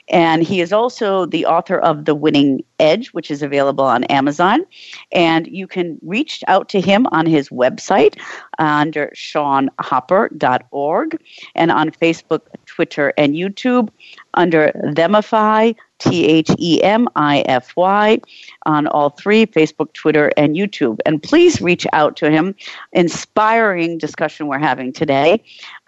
[0.09, 4.65] And he is also the author of The Winning Edge, which is available on Amazon.
[5.11, 8.17] And you can reach out to him on his website,
[8.61, 11.21] under seanharper.org
[11.57, 13.89] and on Facebook, Twitter, and YouTube
[14.35, 18.21] under Themify, T H E M I F Y,
[18.67, 20.99] on all three Facebook, Twitter, and YouTube.
[21.07, 22.57] And please reach out to him.
[22.93, 25.43] Inspiring discussion we're having today.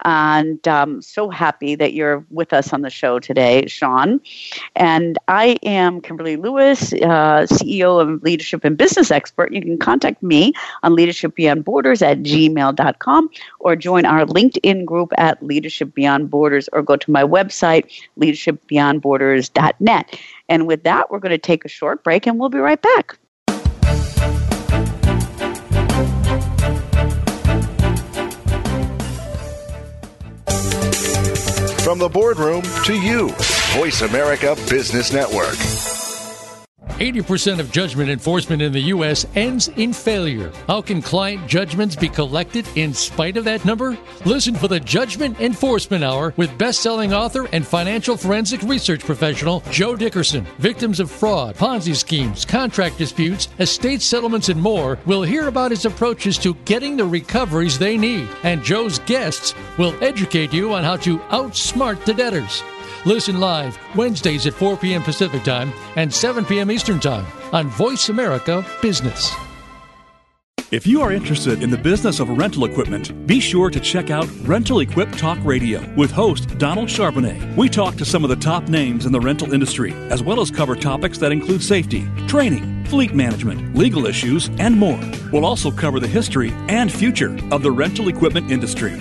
[0.05, 4.21] And um, so happy that you're with us on the show today, Sean.
[4.75, 9.51] And I am Kimberly Lewis, uh, CEO of Leadership and Business Expert.
[9.51, 10.53] You can contact me
[10.83, 16.69] on Leadership Beyond Borders at gmail.com or join our LinkedIn group at Leadership Beyond Borders
[16.71, 20.04] or go to my website, leadershipbeyondborders.net.
[20.49, 23.17] And with that, we're going to take a short break and we'll be right back.
[31.83, 33.29] From the boardroom to you,
[33.77, 35.94] Voice America Business Network.
[36.99, 39.25] 80% of judgment enforcement in the U.S.
[39.35, 40.51] ends in failure.
[40.67, 43.97] How can client judgments be collected in spite of that number?
[44.25, 49.95] Listen for the Judgment Enforcement Hour with best-selling author and financial forensic research professional Joe
[49.95, 50.47] Dickerson.
[50.57, 55.85] Victims of fraud, Ponzi schemes, contract disputes, estate settlements, and more will hear about his
[55.85, 58.29] approaches to getting the recoveries they need.
[58.43, 62.63] And Joe's guests will educate you on how to outsmart the debtors.
[63.05, 65.03] Listen live Wednesdays at 4 p.m.
[65.03, 66.71] Pacific Time and 7 p.m.
[66.71, 69.31] Eastern Time on Voice America Business.
[70.71, 74.27] If you are interested in the business of rental equipment, be sure to check out
[74.41, 77.55] Rental Equip Talk Radio with host Donald Charbonnet.
[77.55, 80.49] We talk to some of the top names in the rental industry, as well as
[80.49, 84.99] cover topics that include safety, training, fleet management, legal issues, and more.
[85.31, 88.99] We'll also cover the history and future of the rental equipment industry.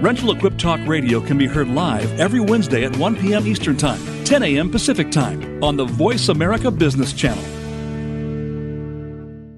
[0.00, 3.46] Rental Equip Talk Radio can be heard live every Wednesday at 1 p.m.
[3.46, 4.70] Eastern Time, 10 a.m.
[4.70, 7.42] Pacific Time on the Voice America Business Channel.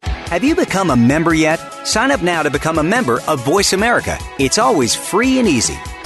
[0.05, 1.59] Have you become a member yet?
[1.85, 4.17] Sign up now to become a member of Voice America.
[4.39, 5.77] It's always free and easy.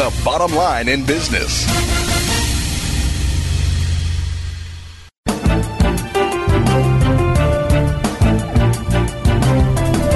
[0.00, 1.66] the bottom line in business.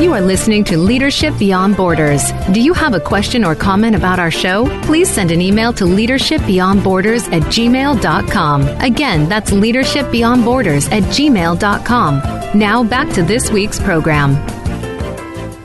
[0.01, 2.32] You are listening to Leadership Beyond Borders.
[2.53, 4.64] Do you have a question or comment about our show?
[4.85, 8.62] Please send an email to leadershipbeyondborders at gmail.com.
[8.80, 12.59] Again, that's leadershipbeyondborders at gmail.com.
[12.59, 14.35] Now back to this week's program.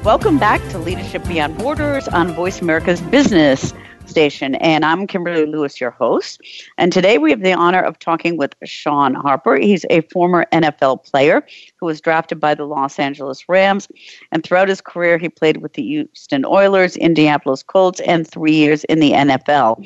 [0.03, 3.73] Welcome back to Leadership Beyond Borders on Voice America's Business
[4.09, 4.55] Station.
[4.55, 6.41] And I'm Kimberly Lewis, your host.
[6.77, 9.55] And today we have the honor of talking with Sean Harper.
[9.57, 11.45] He's a former NFL player
[11.77, 13.87] who was drafted by the Los Angeles Rams.
[14.31, 18.83] And throughout his career, he played with the Houston Oilers, Indianapolis Colts, and three years
[18.85, 19.85] in the NFL.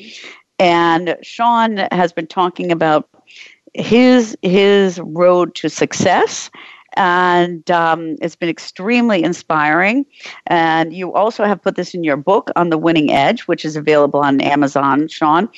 [0.58, 3.10] And Sean has been talking about
[3.74, 6.50] his his road to success
[6.96, 10.06] and um, it's been extremely inspiring.
[10.48, 13.76] And you also have put this in your book on the winning edge, which is
[13.76, 15.50] available on Amazon, Sean.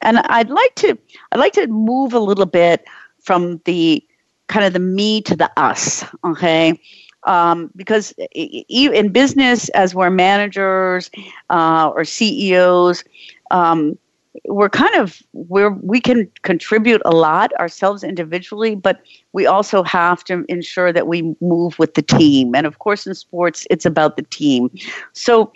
[0.00, 0.98] And I'd like to
[1.32, 2.84] I'd like to move a little bit
[3.20, 4.04] from the
[4.48, 6.78] kind of the me to the us, okay?
[7.24, 11.10] Um, because in business, as we're managers
[11.50, 13.04] uh, or CEOs,
[13.52, 13.96] um,
[14.46, 19.02] we're kind of where we can contribute a lot ourselves individually, but
[19.32, 22.54] we also have to ensure that we move with the team.
[22.54, 24.70] And of course, in sports, it's about the team.
[25.12, 25.52] So,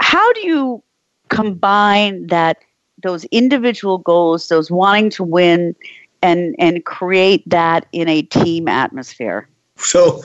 [0.00, 0.82] how do you
[1.28, 2.58] combine that
[3.02, 5.76] those individual goals, those wanting to win,
[6.22, 9.48] and and create that in a team atmosphere?
[9.76, 10.22] So,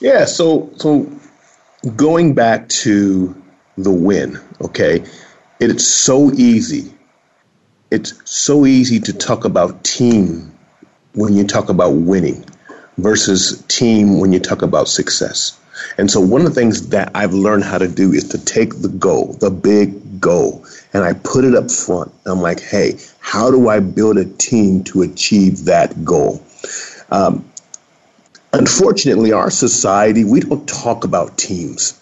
[0.00, 0.24] yeah.
[0.24, 1.06] So so
[1.96, 3.36] going back to
[3.76, 5.04] the win, okay,
[5.60, 6.94] it's so easy
[7.92, 10.58] it's so easy to talk about team
[11.12, 12.42] when you talk about winning
[12.96, 15.60] versus team when you talk about success.
[15.98, 18.80] And so one of the things that I've learned how to do is to take
[18.80, 20.64] the goal, the big goal,
[20.94, 22.12] and I put it up front.
[22.24, 26.42] I'm like, hey, how do I build a team to achieve that goal?
[27.10, 27.44] Um,
[28.54, 31.98] unfortunately, our society, we don't talk about teams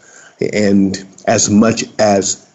[0.53, 2.47] and as much as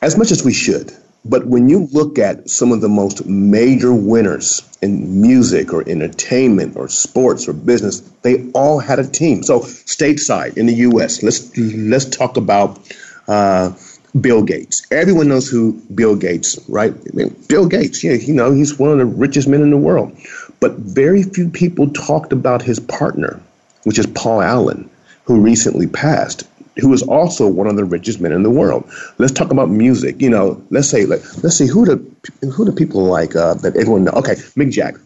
[0.00, 0.92] as much as we should.
[1.24, 6.76] But when you look at some of the most major winners in music or entertainment
[6.76, 9.42] or sports or business, they all had a team.
[9.42, 12.78] So stateside in the U.S., let's let's talk about
[13.26, 13.72] uh,
[14.20, 14.86] Bill Gates.
[14.90, 16.92] Everyone knows who Bill Gates, right?
[16.92, 19.78] I mean, Bill Gates, yeah, you know, he's one of the richest men in the
[19.78, 20.16] world.
[20.60, 23.40] But very few people talked about his partner,
[23.84, 24.90] which is Paul Allen,
[25.24, 26.46] who recently passed,
[26.76, 28.88] who is also one of the richest men in the world.
[29.18, 30.20] Let's talk about music.
[30.20, 33.76] You know, let's say, like, let's see who the who the people like uh, that
[33.76, 34.12] everyone know.
[34.12, 35.00] Okay, Mick Jagger.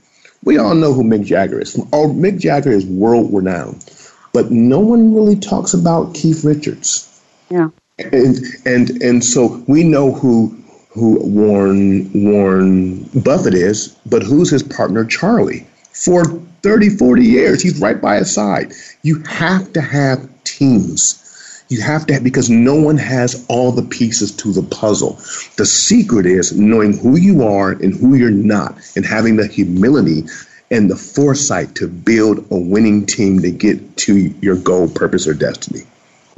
[0.44, 1.76] We all know who Mick Jagger is.
[1.92, 3.84] Oh, Mick Jagger is world renowned,
[4.32, 7.04] but no one really talks about Keith Richards.
[7.50, 7.68] Yeah.
[7.98, 10.56] And and and so we know who
[10.90, 15.66] who Warren Warren Buffett is, but who's his partner Charlie?
[15.92, 16.24] For
[16.62, 18.72] 30, 40 years, he's right by his side.
[19.02, 21.27] You have to have teams.
[21.68, 25.14] You have to because no one has all the pieces to the puzzle.
[25.56, 30.24] The secret is knowing who you are and who you're not, and having the humility
[30.70, 35.34] and the foresight to build a winning team to get to your goal, purpose, or
[35.34, 35.82] destiny.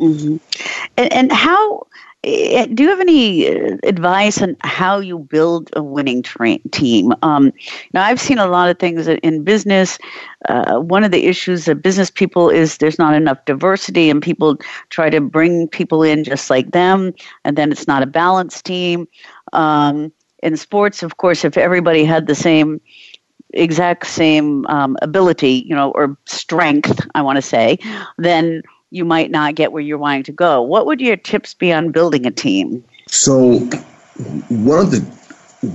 [0.00, 0.36] Mm-hmm.
[0.96, 1.86] And, and how
[2.24, 7.12] eh, do you have any uh, advice on how you build a winning tra- team?
[7.22, 7.52] Um,
[7.92, 9.98] now, I've seen a lot of things in business.
[10.48, 14.56] Uh, one of the issues of business people is there's not enough diversity, and people
[14.88, 17.12] try to bring people in just like them,
[17.44, 19.06] and then it's not a balanced team.
[19.52, 22.80] Um, in sports, of course, if everybody had the same
[23.52, 27.78] exact same um, ability, you know, or strength, I want to say,
[28.18, 30.62] then you might not get where you're wanting to go.
[30.62, 32.84] What would your tips be on building a team?
[33.06, 33.58] So,
[34.48, 35.00] one of the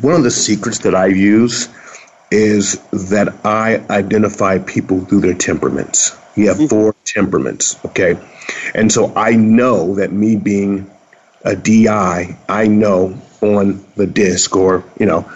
[0.01, 1.69] one of the secrets that I use
[2.31, 6.17] is that I identify people through their temperaments.
[6.35, 6.67] You have mm-hmm.
[6.67, 8.17] four temperaments, okay?
[8.73, 10.89] And so I know that me being
[11.43, 15.31] a DI, I know on the DISC or, you know,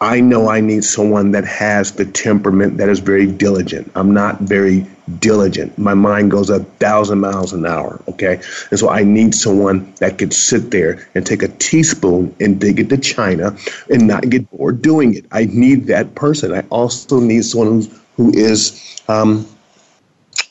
[0.00, 3.90] I know I need someone that has the temperament that is very diligent.
[3.94, 4.86] I'm not very
[5.18, 5.76] diligent.
[5.78, 8.00] My mind goes a thousand miles an hour.
[8.08, 8.40] Okay.
[8.70, 12.80] And so I need someone that could sit there and take a teaspoon and dig
[12.80, 13.56] it to China
[13.90, 15.26] and not get bored doing it.
[15.32, 16.54] I need that person.
[16.54, 19.46] I also need someone who's, who is um,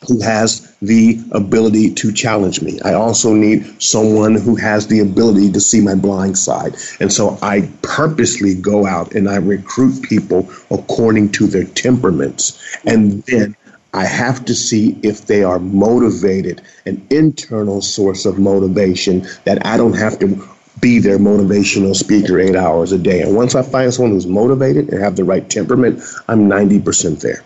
[0.08, 2.80] who has the ability to challenge me.
[2.84, 6.76] I also need someone who has the ability to see my blind side.
[7.00, 12.60] And so I purposely go out and I recruit people according to their temperaments.
[12.86, 13.56] And then
[13.94, 19.78] I have to see if they are motivated, an internal source of motivation that I
[19.78, 20.48] don't have to
[20.82, 23.22] be their motivational speaker eight hours a day.
[23.22, 27.44] And once I find someone who's motivated and have the right temperament, I'm 90% there.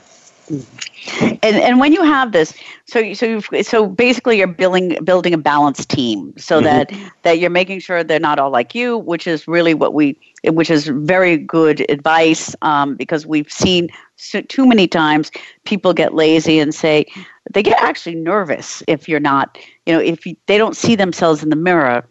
[1.22, 2.53] And and when you have this,
[2.86, 6.66] so so so basically you're building building a balanced team, so mm-hmm.
[6.66, 10.20] that that you're making sure they're not all like you, which is really what we,
[10.45, 15.32] which is very good advice, um, because we've seen so, too many times
[15.64, 17.05] people get lazy and say
[17.53, 21.43] they get actually nervous if you're not, you know, if you, they don't see themselves
[21.43, 22.03] in the mirror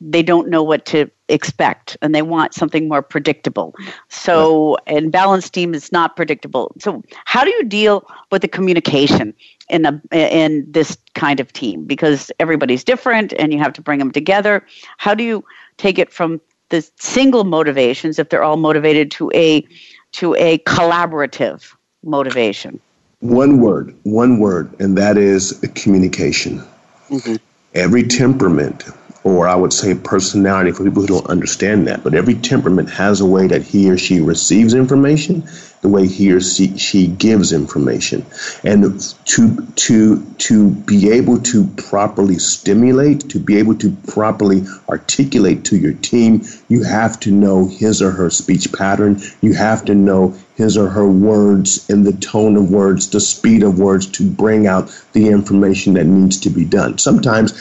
[0.00, 3.74] they don't know what to expect and they want something more predictable.
[4.08, 6.72] So, and balanced team is not predictable.
[6.78, 9.34] So, how do you deal with the communication
[9.68, 13.98] in a in this kind of team because everybody's different and you have to bring
[13.98, 14.66] them together?
[14.98, 15.44] How do you
[15.76, 19.66] take it from the single motivations if they're all motivated to a
[20.12, 22.80] to a collaborative motivation?
[23.20, 26.62] One word, one word, and that is communication.
[27.10, 27.36] Mm-hmm.
[27.74, 28.84] Every temperament
[29.22, 32.02] or I would say personality for people who don't understand that.
[32.02, 35.46] But every temperament has a way that he or she receives information,
[35.82, 38.24] the way he or she, gives information.
[38.64, 45.64] And to to to be able to properly stimulate, to be able to properly articulate
[45.66, 49.20] to your team, you have to know his or her speech pattern.
[49.42, 53.62] You have to know his or her words and the tone of words, the speed
[53.62, 56.98] of words to bring out the information that needs to be done.
[56.98, 57.52] Sometimes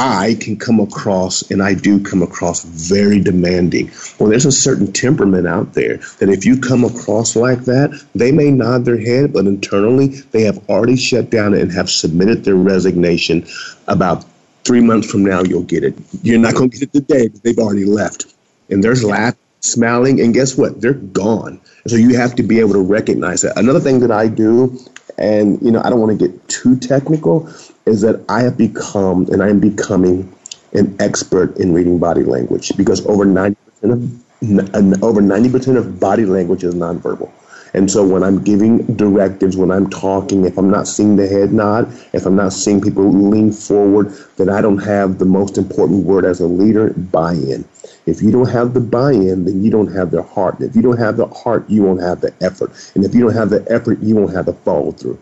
[0.00, 3.90] I can come across, and I do come across very demanding.
[4.20, 8.30] Well, there's a certain temperament out there that if you come across like that, they
[8.30, 12.54] may nod their head, but internally they have already shut down and have submitted their
[12.54, 13.44] resignation.
[13.88, 14.24] About
[14.62, 15.96] three months from now, you'll get it.
[16.22, 18.32] You're not going to get it today, but they've already left.
[18.70, 20.80] And there's laughing, smiling, and guess what?
[20.80, 21.60] They're gone.
[21.88, 23.58] So you have to be able to recognize that.
[23.58, 24.78] Another thing that I do,
[25.18, 27.50] and you know, I don't want to get too technical,
[27.88, 30.32] is that I have become and I am becoming
[30.72, 36.62] an expert in reading body language because over 90% of over 90% of body language
[36.62, 37.30] is nonverbal.
[37.74, 41.52] And so when I'm giving directives, when I'm talking, if I'm not seeing the head
[41.52, 46.06] nod, if I'm not seeing people lean forward, then I don't have the most important
[46.06, 47.68] word as a leader, buy-in.
[48.06, 50.60] If you don't have the buy-in, then you don't have the heart.
[50.60, 52.72] If you don't have the heart, you won't have the effort.
[52.94, 55.18] And if you don't have the effort, you won't have the follow through.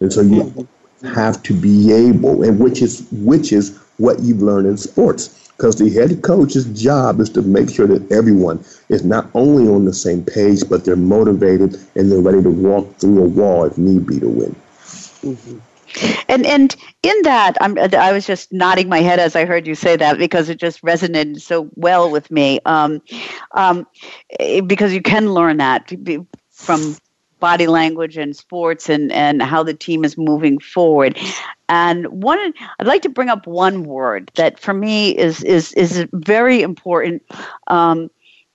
[0.00, 0.68] And so you
[1.02, 5.50] have to be able, and which is which is what you've learned in sports.
[5.56, 9.84] because the head coach's job is to make sure that everyone is not only on
[9.84, 13.76] the same page, but they're motivated and they're ready to walk through a wall if
[13.76, 14.54] need be to win.
[15.22, 15.58] Mm-hmm.
[16.28, 19.74] And and in that, I'm, I was just nodding my head as I heard you
[19.74, 22.60] say that because it just resonated so well with me.
[22.66, 23.02] Um,
[23.52, 23.86] um,
[24.66, 25.90] because you can learn that
[26.52, 26.96] from
[27.40, 31.18] body language and sports and, and how the team is moving forward.
[31.68, 36.06] And one, I'd like to bring up one word that for me is is is
[36.12, 37.22] very important.
[37.66, 38.10] Um,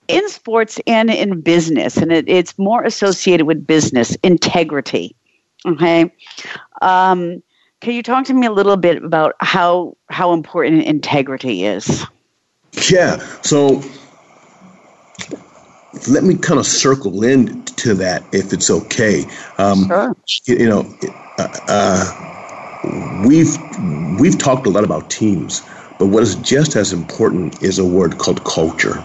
[0.09, 5.15] in sports and in business, and it, it's more associated with business integrity.
[5.65, 6.11] Okay,
[6.81, 7.41] um,
[7.79, 12.05] can you talk to me a little bit about how how important integrity is?
[12.91, 13.17] Yeah.
[13.43, 13.81] So
[16.07, 19.25] let me kind of circle in to that if it's okay.
[19.57, 20.15] Um, sure.
[20.45, 20.97] You know,
[21.37, 23.57] uh, uh, we've
[24.19, 25.61] we've talked a lot about teams,
[25.99, 29.03] but what is just as important is a word called culture.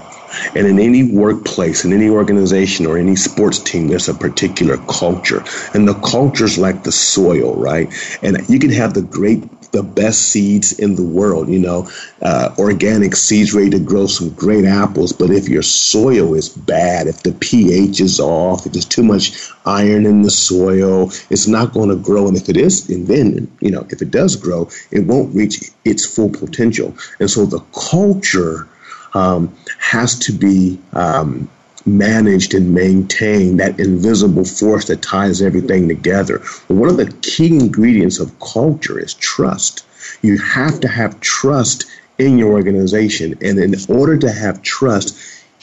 [0.55, 5.43] And in any workplace, in any organization, or any sports team, there's a particular culture.
[5.73, 7.91] And the culture's like the soil, right?
[8.23, 11.89] And you can have the great the best seeds in the world, you know,
[12.23, 15.13] uh, organic seeds ready to grow some great apples.
[15.13, 19.51] But if your soil is bad, if the pH is off, if there's too much
[19.67, 22.29] iron in the soil, it's not going to grow.
[22.29, 25.71] And if it is, and then, you know, if it does grow, it won't reach
[25.85, 26.97] its full potential.
[27.21, 27.61] And so the
[27.91, 28.69] culture
[29.15, 31.51] um, has to be um,
[31.87, 36.43] managed and maintained, that invisible force that ties everything together.
[36.69, 39.85] one of the key ingredients of culture is trust.
[40.23, 41.87] You have to have trust
[42.19, 43.39] in your organization.
[43.41, 45.17] And in order to have trust,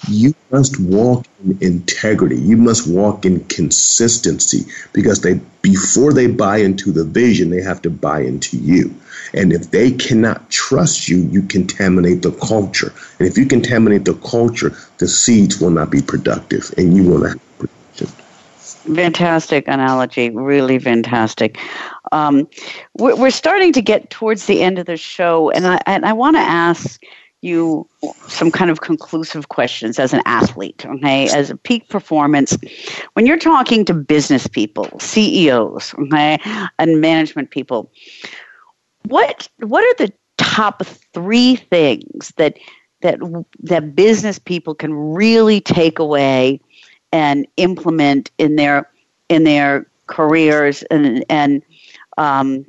[0.08, 2.38] you must walk in integrity.
[2.38, 7.82] You must walk in consistency because they before they buy into the vision, they have
[7.84, 8.94] to buy into you.
[9.34, 12.94] And if they cannot trust you, you contaminate the culture.
[13.20, 17.20] And if you contaminate the culture, the seeds will not be productive and you will
[17.20, 18.08] not have production.
[18.96, 21.58] Fantastic analogy, really fantastic.
[22.12, 22.48] Um,
[22.94, 26.36] we're, starting to get towards the end of the show, and I, and I want
[26.36, 27.02] to ask
[27.46, 27.88] you
[28.28, 32.58] some kind of conclusive questions as an athlete, okay, as a peak performance.
[33.14, 36.40] When you're talking to business people, CEOs, okay,
[36.80, 37.92] and management people,
[39.04, 40.84] what what are the top
[41.14, 42.58] three things that
[43.02, 43.20] that
[43.60, 46.60] that business people can really take away
[47.12, 48.90] and implement in their
[49.30, 51.62] in their careers and and
[52.18, 52.66] um,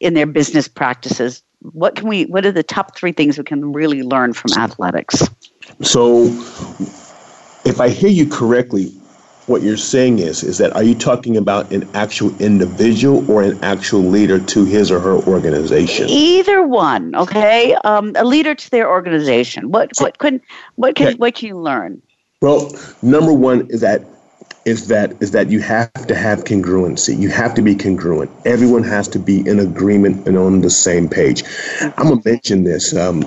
[0.00, 1.42] in their business practices
[1.72, 5.28] what can we what are the top three things we can really learn from athletics?
[5.82, 6.24] So
[7.64, 8.92] if i hear you correctly
[9.46, 13.62] what you're saying is is that are you talking about an actual individual or an
[13.62, 16.08] actual leader to his or her organization?
[16.08, 17.74] Either one okay?
[17.84, 19.70] Um, a leader to their organization.
[19.70, 20.40] What what can
[20.76, 21.16] what can okay.
[21.16, 22.02] what can you learn?
[22.40, 22.70] Well
[23.02, 24.02] number one is that
[24.66, 27.18] is that is that you have to have congruency.
[27.18, 28.30] You have to be congruent.
[28.46, 31.44] Everyone has to be in agreement and on the same page.
[31.80, 32.96] I'm gonna mention this.
[32.96, 33.22] Um,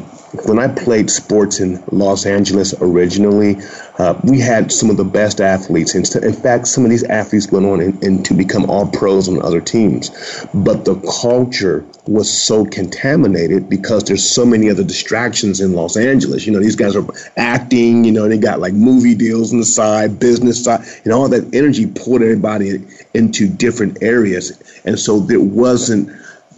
[0.46, 3.58] when I played sports in Los Angeles originally,
[3.98, 5.96] uh, we had some of the best athletes.
[5.96, 9.62] In fact, some of these athletes went on and, to become all pros on other
[9.62, 10.10] teams.
[10.54, 16.46] But the culture was so contaminated because there's so many other distractions in Los Angeles.
[16.46, 19.66] You know, these guys are acting, you know, they got like movie deals on the
[19.66, 24.62] side, business side, and all that energy pulled everybody into different areas.
[24.86, 26.10] And so there wasn't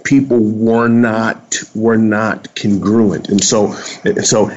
[0.09, 3.29] people were not were not congruent.
[3.29, 4.49] And so and so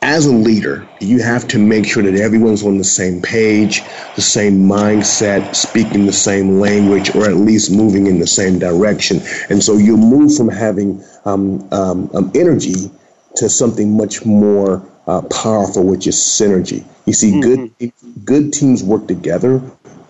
[0.00, 3.82] as a leader, you have to make sure that everyone's on the same page,
[4.16, 9.20] the same mindset, speaking the same language, or at least moving in the same direction.
[9.50, 12.90] And so you move from having um, um, um, energy
[13.36, 16.84] to something much more uh, powerful, which is synergy.
[17.04, 17.66] You see, mm-hmm.
[17.76, 17.92] good
[18.24, 19.60] good teams work together.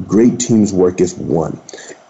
[0.06, 1.58] Great teams work as one.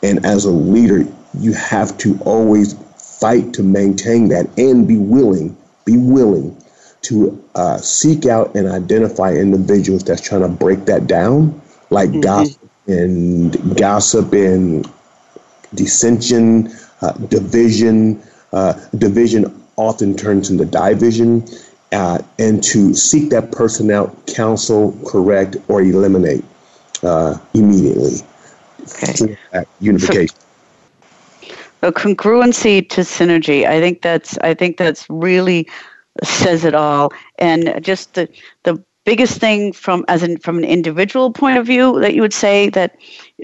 [0.03, 1.07] And as a leader,
[1.39, 2.75] you have to always
[3.19, 6.57] fight to maintain that and be willing, be willing
[7.03, 11.61] to uh, seek out and identify individuals that's trying to break that down,
[11.91, 12.21] like mm-hmm.
[12.21, 14.91] gossip and gossip and
[15.75, 16.73] dissension,
[17.03, 18.23] uh, division.
[18.53, 21.47] Uh, division often turns into division,
[21.93, 26.45] uh, and to seek that person out, counsel, correct, or eliminate
[27.03, 28.17] uh, immediately.
[29.05, 29.37] Okay.
[29.81, 30.35] unification.
[30.35, 30.48] So-
[31.83, 33.67] a congruency to synergy.
[33.67, 35.69] I think that's I think that's really
[36.25, 37.13] says it all.
[37.39, 38.29] And just the
[38.65, 42.35] the biggest thing from as an from an individual point of view that you would
[42.35, 42.97] say that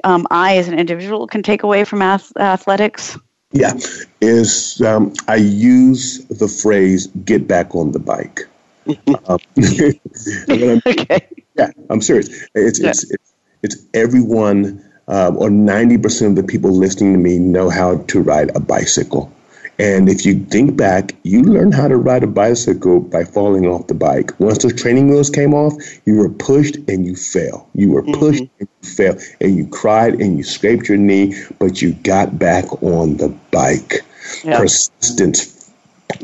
[0.05, 3.16] um, I as an individual can take away from ath- athletics.
[3.53, 3.72] Yeah,
[4.20, 8.49] is um, I use the phrase "get back on the bike."
[9.28, 9.39] um,
[10.87, 11.28] okay.
[11.57, 12.28] Yeah, I'm serious.
[12.55, 12.91] It's yeah.
[12.91, 17.98] it's, it's it's everyone um, or 90% of the people listening to me know how
[17.98, 19.32] to ride a bicycle.
[19.78, 23.88] And if you think back, you learned how to ride a bicycle by falling off
[23.88, 24.38] the bike.
[24.38, 25.74] Once the training wheels came off,
[26.07, 27.68] you were pushed and you fell.
[27.74, 28.61] You were pushed mm-hmm.
[28.61, 29.18] and you fell.
[29.40, 34.02] And you cried and you scraped your knee, but you got back on the bike.
[34.42, 35.64] Persistence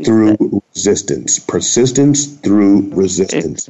[0.05, 1.39] through resistance.
[1.39, 3.69] Persistence through resistance.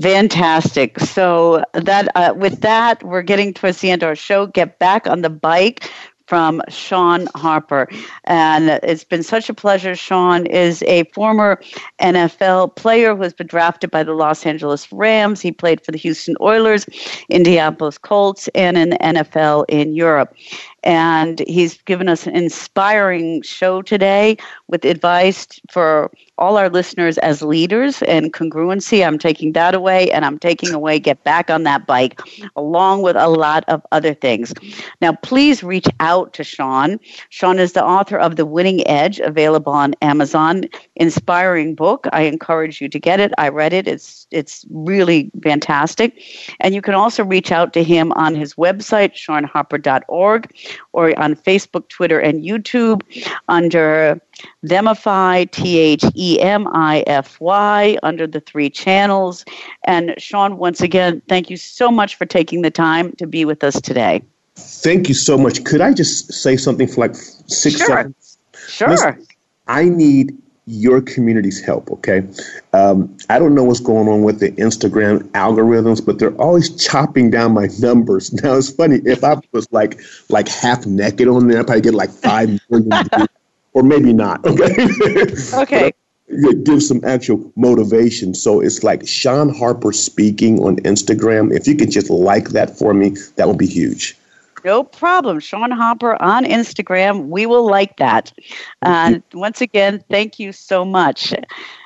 [0.00, 0.98] Fantastic.
[1.00, 4.46] So that uh, with that, we're getting towards the end of our show.
[4.46, 5.90] Get back on the bike
[6.32, 7.88] from Sean Harper.
[8.24, 9.94] And it's been such a pleasure.
[9.94, 11.60] Sean is a former
[12.00, 15.42] NFL player who has been drafted by the Los Angeles Rams.
[15.42, 16.86] He played for the Houston Oilers,
[17.28, 20.34] Indianapolis Colts, and in the NFL in Europe.
[20.84, 24.36] And he's given us an inspiring show today
[24.68, 29.06] with advice for all our listeners as leaders and congruency.
[29.06, 32.20] I'm taking that away, and I'm taking away get back on that bike,
[32.56, 34.52] along with a lot of other things.
[35.00, 36.98] Now, please reach out to Sean.
[37.28, 40.64] Sean is the author of The Winning Edge, available on Amazon.
[40.96, 42.06] Inspiring book.
[42.12, 43.32] I encourage you to get it.
[43.38, 43.86] I read it.
[43.86, 46.22] It's it's really fantastic.
[46.60, 50.54] And you can also reach out to him on his website, seanharper.org,
[50.92, 53.02] or on Facebook, Twitter, and YouTube
[53.48, 54.20] under
[54.64, 59.44] Themify, T H E M I F Y, under the three channels.
[59.84, 63.62] And Sean, once again, thank you so much for taking the time to be with
[63.62, 64.22] us today.
[64.56, 65.64] Thank you so much.
[65.64, 67.86] Could I just say something for like six sure.
[67.86, 68.38] seconds?
[68.68, 68.88] Sure.
[68.90, 69.26] Listen,
[69.66, 70.36] I need
[70.66, 72.22] your community's help, okay?
[72.72, 77.30] Um, I don't know what's going on with the Instagram algorithms, but they're always chopping
[77.30, 78.32] down my numbers.
[78.42, 81.94] Now it's funny if I was like like half naked on there, I probably get
[81.94, 82.90] like five million
[83.72, 84.44] or maybe not.
[85.54, 85.92] Okay.
[86.34, 86.54] Okay.
[86.64, 88.34] give some actual motivation.
[88.34, 91.54] So it's like Sean Harper speaking on Instagram.
[91.54, 94.16] If you could just like that for me, that would be huge.
[94.64, 95.40] No problem.
[95.40, 97.26] Sean Harper on Instagram.
[97.28, 98.32] We will like that.
[98.82, 101.34] And once again, thank you so much.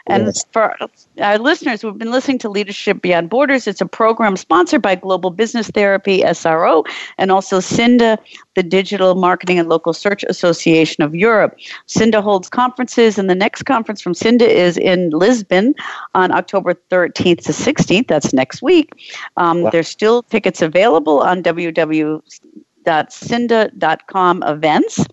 [0.08, 0.76] And for
[1.20, 5.30] our listeners who've been listening to Leadership Beyond Borders, it's a program sponsored by Global
[5.30, 6.84] Business Therapy, SRO,
[7.18, 8.16] and also CINDA,
[8.54, 11.58] the Digital Marketing and Local Search Association of Europe.
[11.88, 15.74] CINDA holds conferences, and the next conference from CINDA is in Lisbon
[16.14, 18.06] on October 13th to 16th.
[18.06, 18.92] That's next week.
[19.36, 19.70] Um, wow.
[19.70, 22.22] There's still tickets available on www
[22.86, 25.04] www.cinda.com events.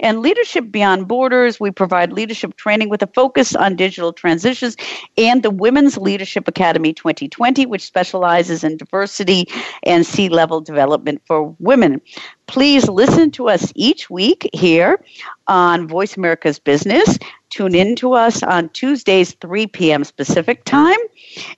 [0.00, 4.76] And Leadership Beyond Borders, we provide leadership training with a focus on digital transitions
[5.18, 9.46] and the Women's Leadership Academy 2020, which specializes in diversity
[9.82, 12.00] and C-level development for women.
[12.46, 15.04] Please listen to us each week here
[15.46, 17.18] on Voice America's Business.
[17.50, 20.04] Tune in to us on Tuesdays, 3 p.m.
[20.16, 20.98] Pacific time.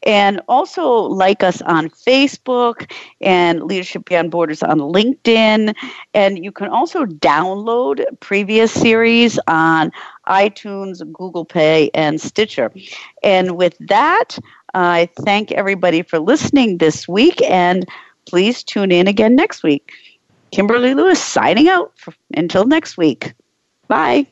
[0.04, 2.90] And also like us on Facebook
[3.20, 5.74] and Leadership Beyond Borders on LinkedIn.
[6.14, 9.92] And you can also download previous series on
[10.26, 12.72] iTunes, Google Play, and Stitcher.
[13.22, 14.38] And with that,
[14.74, 17.42] I thank everybody for listening this week.
[17.42, 17.86] And
[18.26, 19.92] please tune in again next week.
[20.52, 21.92] Kimberly Lewis signing out
[22.34, 23.34] until next week.
[23.88, 24.31] Bye.